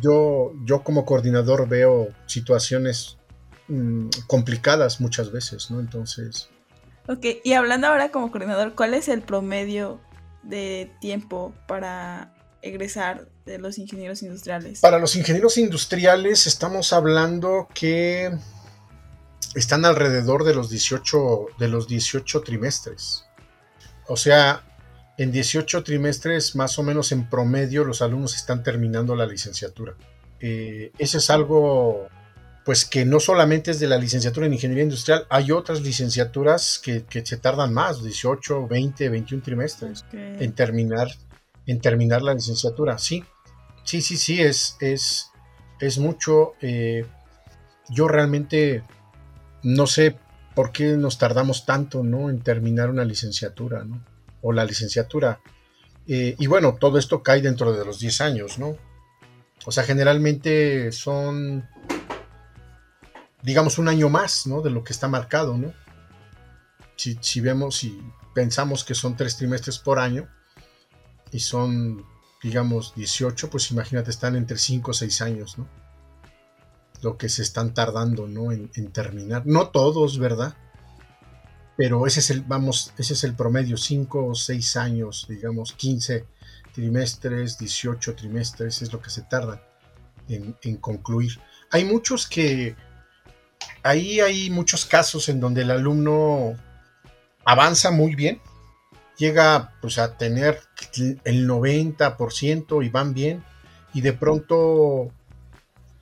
yo, 0.00 0.52
yo 0.64 0.82
como 0.82 1.04
coordinador 1.04 1.68
veo 1.68 2.08
situaciones 2.26 3.18
mm, 3.68 4.08
complicadas 4.26 5.00
muchas 5.00 5.32
veces, 5.32 5.70
¿no? 5.70 5.80
Entonces... 5.80 6.48
Ok, 7.06 7.26
y 7.42 7.52
hablando 7.52 7.86
ahora 7.88 8.10
como 8.10 8.30
coordinador, 8.30 8.74
¿cuál 8.74 8.94
es 8.94 9.08
el 9.08 9.20
promedio 9.20 10.00
de 10.42 10.90
tiempo 11.00 11.54
para 11.66 12.33
egresar 12.64 13.28
de 13.44 13.58
los 13.58 13.78
ingenieros 13.78 14.22
industriales? 14.22 14.80
Para 14.80 14.98
los 14.98 15.14
ingenieros 15.16 15.58
industriales 15.58 16.46
estamos 16.46 16.92
hablando 16.92 17.68
que 17.74 18.32
están 19.54 19.84
alrededor 19.84 20.44
de 20.44 20.54
los 20.54 20.70
18, 20.70 21.46
de 21.58 21.68
los 21.68 21.86
18 21.86 22.40
trimestres. 22.40 23.26
O 24.08 24.16
sea, 24.16 24.64
en 25.18 25.30
18 25.30 25.84
trimestres, 25.84 26.56
más 26.56 26.78
o 26.78 26.82
menos 26.82 27.12
en 27.12 27.28
promedio, 27.28 27.84
los 27.84 28.02
alumnos 28.02 28.34
están 28.34 28.62
terminando 28.62 29.14
la 29.14 29.26
licenciatura. 29.26 29.94
Eh, 30.40 30.90
eso 30.98 31.18
es 31.18 31.30
algo 31.30 32.08
pues 32.64 32.86
que 32.86 33.04
no 33.04 33.20
solamente 33.20 33.72
es 33.72 33.78
de 33.78 33.86
la 33.86 33.98
licenciatura 33.98 34.46
en 34.46 34.54
ingeniería 34.54 34.84
industrial, 34.84 35.26
hay 35.28 35.52
otras 35.52 35.82
licenciaturas 35.82 36.80
que, 36.82 37.04
se 37.22 37.36
tardan 37.36 37.74
más, 37.74 38.02
18, 38.02 38.66
20, 38.66 39.10
21 39.10 39.42
trimestres 39.42 40.02
en 40.12 40.52
terminar 40.54 41.08
en 41.66 41.80
terminar 41.80 42.22
la 42.22 42.34
licenciatura. 42.34 42.98
Sí, 42.98 43.24
sí, 43.84 44.02
sí, 44.02 44.16
sí, 44.16 44.40
es, 44.40 44.76
es, 44.80 45.30
es 45.80 45.98
mucho. 45.98 46.54
Eh, 46.60 47.06
yo 47.88 48.08
realmente 48.08 48.82
no 49.62 49.86
sé 49.86 50.18
por 50.54 50.72
qué 50.72 50.96
nos 50.96 51.18
tardamos 51.18 51.66
tanto 51.66 52.02
¿no? 52.02 52.30
en 52.30 52.40
terminar 52.40 52.90
una 52.90 53.04
licenciatura, 53.04 53.84
¿no? 53.84 54.04
O 54.42 54.52
la 54.52 54.64
licenciatura. 54.64 55.40
Eh, 56.06 56.36
y 56.38 56.46
bueno, 56.46 56.76
todo 56.78 56.98
esto 56.98 57.22
cae 57.22 57.40
dentro 57.40 57.72
de 57.72 57.84
los 57.84 57.98
10 57.98 58.20
años, 58.20 58.58
¿no? 58.58 58.76
O 59.66 59.72
sea, 59.72 59.84
generalmente 59.84 60.92
son 60.92 61.66
digamos, 63.44 63.78
un 63.78 63.88
año 63.88 64.08
más, 64.08 64.46
¿no? 64.46 64.62
De 64.62 64.70
lo 64.70 64.82
que 64.82 64.92
está 64.92 65.06
marcado, 65.06 65.56
¿no? 65.56 65.72
Si, 66.96 67.40
vemos 67.40 67.84
y 67.84 68.00
pensamos 68.34 68.84
que 68.84 68.94
son 68.94 69.16
tres 69.16 69.36
trimestres 69.36 69.78
por 69.78 69.98
año 69.98 70.28
y 71.34 71.40
son, 71.40 72.06
digamos, 72.44 72.94
18, 72.94 73.50
pues 73.50 73.72
imagínate, 73.72 74.10
están 74.10 74.36
entre 74.36 74.56
5 74.56 74.92
o 74.92 74.94
6 74.94 75.20
años, 75.20 75.58
¿no? 75.58 75.66
Lo 77.02 77.18
que 77.18 77.28
se 77.28 77.42
están 77.42 77.74
tardando, 77.74 78.28
¿no? 78.28 78.52
En, 78.52 78.70
terminar. 78.92 79.42
No 79.44 79.70
todos, 79.70 80.20
¿verdad? 80.20 80.56
Pero 81.76 82.06
ese 82.06 82.20
es 82.20 82.30
el, 82.30 82.42
vamos, 82.42 82.92
ese 82.98 83.14
es 83.14 83.24
el 83.24 83.34
promedio, 83.34 83.76
5 83.76 84.26
o 84.26 84.34
6 84.36 84.76
años, 84.76 85.26
digamos, 85.28 85.72
15 85.72 86.24
trimestres, 86.72 87.58
18 87.58 88.14
trimestres, 88.14 88.80
es 88.80 88.92
lo 88.92 89.02
que 89.02 89.10
se 89.10 89.22
tarda 89.22 89.60
en, 90.28 90.56
en 90.62 90.76
concluir. 90.76 91.40
Hay 91.72 91.84
muchos 91.84 92.28
que 92.28 92.76
ahí 93.82 94.20
hay 94.20 94.50
muchos 94.50 94.86
casos 94.86 95.28
en 95.28 95.40
donde 95.40 95.62
el 95.62 95.72
alumno 95.72 96.56
avanza 97.44 97.90
muy 97.90 98.14
bien, 98.14 98.40
llega 99.16 99.72
pues 99.80 99.98
a 99.98 100.16
tener 100.16 100.60
el 100.96 101.48
90% 101.48 102.84
y 102.84 102.88
van 102.88 103.14
bien, 103.14 103.44
y 103.92 104.00
de 104.00 104.12
pronto 104.12 105.08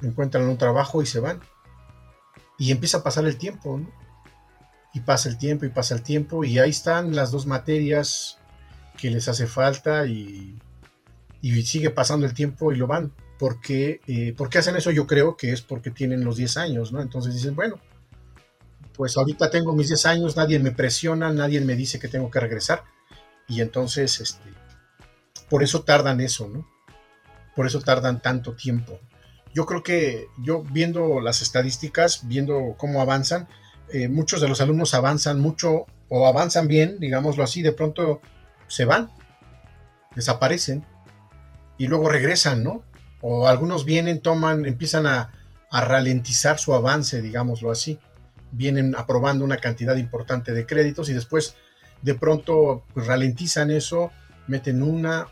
encuentran 0.03 0.49
un 0.49 0.59
trabajo 0.59 1.03
y 1.03 1.07
se 1.07 1.21
van. 1.21 1.41
Y 2.59 2.71
empieza 2.71 2.99
a 2.99 3.03
pasar 3.03 3.25
el 3.27 3.37
tiempo. 3.37 3.81
Y 4.95 5.01
pasa 5.01 5.29
el 5.29 5.39
tiempo 5.39 5.65
y 5.65 5.71
pasa 5.71 5.95
el 5.95 6.03
tiempo, 6.03 6.45
y 6.45 6.59
ahí 6.59 6.71
están 6.71 7.17
las 7.17 7.31
dos 7.31 7.47
materias 7.47 8.39
que 8.99 9.11
les 9.11 9.27
hace 9.27 9.47
falta 9.47 10.07
y, 10.07 10.59
y 11.41 11.63
sigue 11.63 11.89
pasando 11.89 12.27
el 12.27 12.35
tiempo 12.35 12.73
y 12.73 12.77
lo 12.77 12.87
van 12.87 13.13
porque, 13.43 14.01
eh, 14.07 14.35
¿Por 14.37 14.49
qué 14.49 14.59
hacen 14.59 14.77
eso? 14.77 14.93
Yo 14.93 15.09
creo 15.09 15.37
que 15.37 15.51
es 15.51 15.63
porque 15.63 15.91
tienen 15.91 16.25
los 16.25 16.37
10 16.37 16.59
años, 16.59 16.93
¿no? 16.93 17.03
Entonces 17.03 17.35
dicen, 17.35 17.57
bueno, 17.57 17.81
pues 18.95 19.17
ahorita 19.17 19.51
tengo 19.51 19.73
mis 19.73 19.89
10 19.89 20.07
años, 20.07 20.37
nadie 20.37 20.61
me 20.61 20.71
presiona, 20.71 21.33
nadie 21.33 21.61
me 21.61 21.75
dice 21.75 21.99
que 21.99 22.07
tengo 22.07 22.31
que 22.31 22.39
regresar. 22.39 22.85
Y 23.49 23.61
entonces, 23.61 24.21
este, 24.21 24.49
por 25.53 25.63
eso 25.63 25.83
tardan 25.83 26.23
eso, 26.23 26.49
¿no? 26.49 26.67
Por 27.55 27.67
eso 27.67 27.83
tardan 27.83 28.23
tanto 28.23 28.55
tiempo. 28.55 28.99
Yo 29.53 29.67
creo 29.67 29.83
que 29.83 30.29
yo 30.43 30.63
viendo 30.63 31.21
las 31.21 31.43
estadísticas, 31.43 32.27
viendo 32.27 32.75
cómo 32.79 33.03
avanzan, 33.03 33.49
eh, 33.93 34.09
muchos 34.09 34.41
de 34.41 34.49
los 34.49 34.63
alumnos 34.63 34.95
avanzan 34.95 35.41
mucho 35.41 35.85
o 36.09 36.27
avanzan 36.27 36.69
bien, 36.69 36.99
digámoslo 36.99 37.45
así, 37.45 37.61
de 37.61 37.73
pronto 37.73 38.23
se 38.67 38.87
van, 38.87 39.11
desaparecen 40.17 40.87
y 41.77 41.87
luego 41.87 42.09
regresan, 42.09 42.65
¿no? 42.65 42.83
o 43.21 43.47
algunos 43.47 43.85
vienen, 43.85 44.23
toman, 44.23 44.65
empiezan 44.65 45.07
a, 45.07 45.33
ralentizar 45.71 46.59
su 46.59 46.73
avance, 46.73 47.21
digámoslo 47.21 47.71
así. 47.71 47.99
Vienen 48.53 48.95
aprobando 48.97 49.45
una 49.45 49.59
cantidad 49.59 49.97
importante 49.97 50.53
de 50.53 50.65
créditos 50.65 51.11
y 51.11 51.13
después 51.13 51.57
de 52.01 52.15
pronto 52.15 52.85
pues, 52.95 53.07
ralentizan 53.07 53.71
eso, 53.71 54.13
meten 54.49 54.83
una 54.83 55.29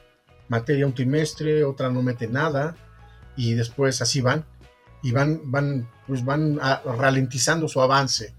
materia 0.50 0.84
un 0.84 0.94
trimestre, 0.94 1.64
otra 1.64 1.88
no 1.88 2.02
mete 2.02 2.26
nada 2.26 2.76
y 3.36 3.54
después 3.54 4.02
así 4.02 4.20
van 4.20 4.44
y 5.02 5.12
van, 5.12 5.40
van, 5.44 5.88
pues 6.06 6.24
van 6.24 6.58
ralentizando 6.84 7.68
su 7.68 7.80
avance. 7.80 8.34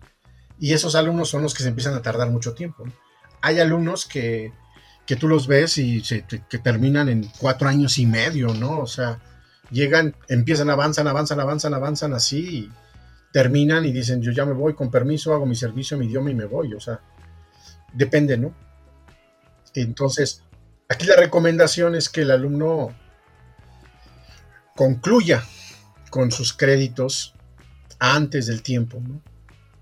Y 0.59 0.73
esos 0.73 0.93
alumnos 0.93 1.29
son 1.29 1.41
los 1.41 1.55
que 1.55 1.63
se 1.63 1.69
empiezan 1.69 1.95
a 1.95 2.03
tardar 2.03 2.29
mucho 2.29 2.53
tiempo. 2.53 2.83
Hay 3.41 3.59
alumnos 3.59 4.05
que, 4.05 4.53
que 5.07 5.15
tú 5.15 5.27
los 5.27 5.47
ves 5.47 5.79
y 5.79 6.03
que 6.03 6.59
terminan 6.59 7.09
en 7.09 7.27
cuatro 7.39 7.67
años 7.67 7.97
y 7.97 8.05
medio, 8.05 8.53
¿no? 8.53 8.79
O 8.79 8.87
sea, 8.87 9.19
llegan, 9.71 10.15
empiezan, 10.27 10.69
avanzan, 10.69 11.07
avanzan, 11.07 11.39
avanzan, 11.39 11.73
avanzan 11.73 12.13
así 12.13 12.57
y 12.57 12.71
terminan 13.31 13.85
y 13.85 13.91
dicen, 13.91 14.21
yo 14.21 14.31
ya 14.31 14.45
me 14.45 14.53
voy, 14.53 14.75
con 14.75 14.91
permiso, 14.91 15.33
hago 15.33 15.45
mi 15.45 15.55
servicio, 15.55 15.97
mi 15.97 16.05
idioma 16.05 16.29
y 16.29 16.35
me 16.35 16.45
voy. 16.45 16.73
O 16.75 16.79
sea, 16.79 16.99
depende, 17.93 18.37
¿no? 18.37 18.53
Entonces, 19.73 20.43
aquí 20.91 21.05
la 21.07 21.15
recomendación 21.15 21.95
es 21.95 22.09
que 22.09 22.21
el 22.21 22.31
alumno 22.31 22.95
concluya 24.75 25.43
con 26.09 26.31
sus 26.31 26.53
créditos 26.53 27.33
antes 27.99 28.47
del 28.47 28.61
tiempo. 28.61 29.01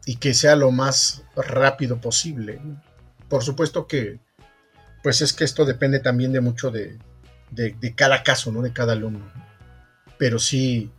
Y 0.06 0.16
que 0.16 0.34
sea 0.34 0.56
lo 0.56 0.72
más 0.72 1.24
rápido 1.36 2.02
posible. 2.02 2.60
Por 3.28 3.44
supuesto 3.44 3.86
que, 3.86 4.20
pues 5.04 5.22
es 5.22 5.34
que 5.34 5.44
esto 5.44 5.66
depende 5.66 6.00
también 6.00 6.32
de 6.32 6.42
mucho 6.42 6.72
de, 6.72 6.98
de, 7.52 7.76
de 7.80 7.94
cada 7.94 8.24
caso, 8.24 8.52
¿no? 8.52 8.62
De 8.62 8.74
cada 8.74 8.94
alumno 8.94 9.30
pero 10.20 10.38
sí, 10.38 10.92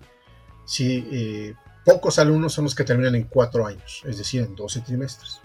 sí 0.64 1.06
eh, 1.12 1.54
pocos 1.84 2.18
alumnos 2.18 2.54
son 2.54 2.64
los 2.64 2.74
que 2.74 2.82
terminan 2.82 3.14
en 3.14 3.24
cuatro 3.24 3.66
años, 3.66 4.02
es 4.04 4.18
decir, 4.18 4.42
en 4.42 4.56
12 4.56 4.80
trimestres. 4.80 5.40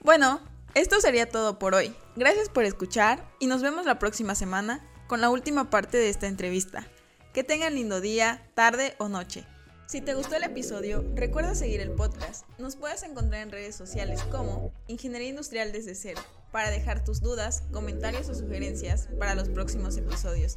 Bueno, 0.00 0.40
esto 0.74 1.00
sería 1.00 1.28
todo 1.28 1.58
por 1.58 1.74
hoy. 1.74 1.94
Gracias 2.16 2.48
por 2.48 2.64
escuchar 2.64 3.26
y 3.38 3.46
nos 3.46 3.62
vemos 3.62 3.84
la 3.84 3.98
próxima 3.98 4.34
semana 4.34 4.88
con 5.06 5.20
la 5.20 5.28
última 5.28 5.68
parte 5.68 5.98
de 5.98 6.08
esta 6.08 6.26
entrevista. 6.26 6.86
Que 7.34 7.44
tengan 7.44 7.74
lindo 7.74 8.00
día, 8.00 8.50
tarde 8.54 8.94
o 8.98 9.08
noche. 9.08 9.46
Si 9.86 10.00
te 10.00 10.14
gustó 10.14 10.36
el 10.36 10.44
episodio, 10.44 11.04
recuerda 11.14 11.54
seguir 11.54 11.80
el 11.80 11.92
podcast. 11.92 12.46
Nos 12.58 12.76
puedes 12.76 13.02
encontrar 13.02 13.42
en 13.42 13.50
redes 13.50 13.76
sociales 13.76 14.22
como 14.30 14.72
Ingeniería 14.86 15.28
Industrial 15.28 15.72
desde 15.72 15.94
cero 15.94 16.22
para 16.50 16.70
dejar 16.70 17.04
tus 17.04 17.20
dudas, 17.20 17.64
comentarios 17.72 18.30
o 18.30 18.34
sugerencias 18.34 19.08
para 19.18 19.34
los 19.34 19.50
próximos 19.50 19.96
episodios. 19.98 20.54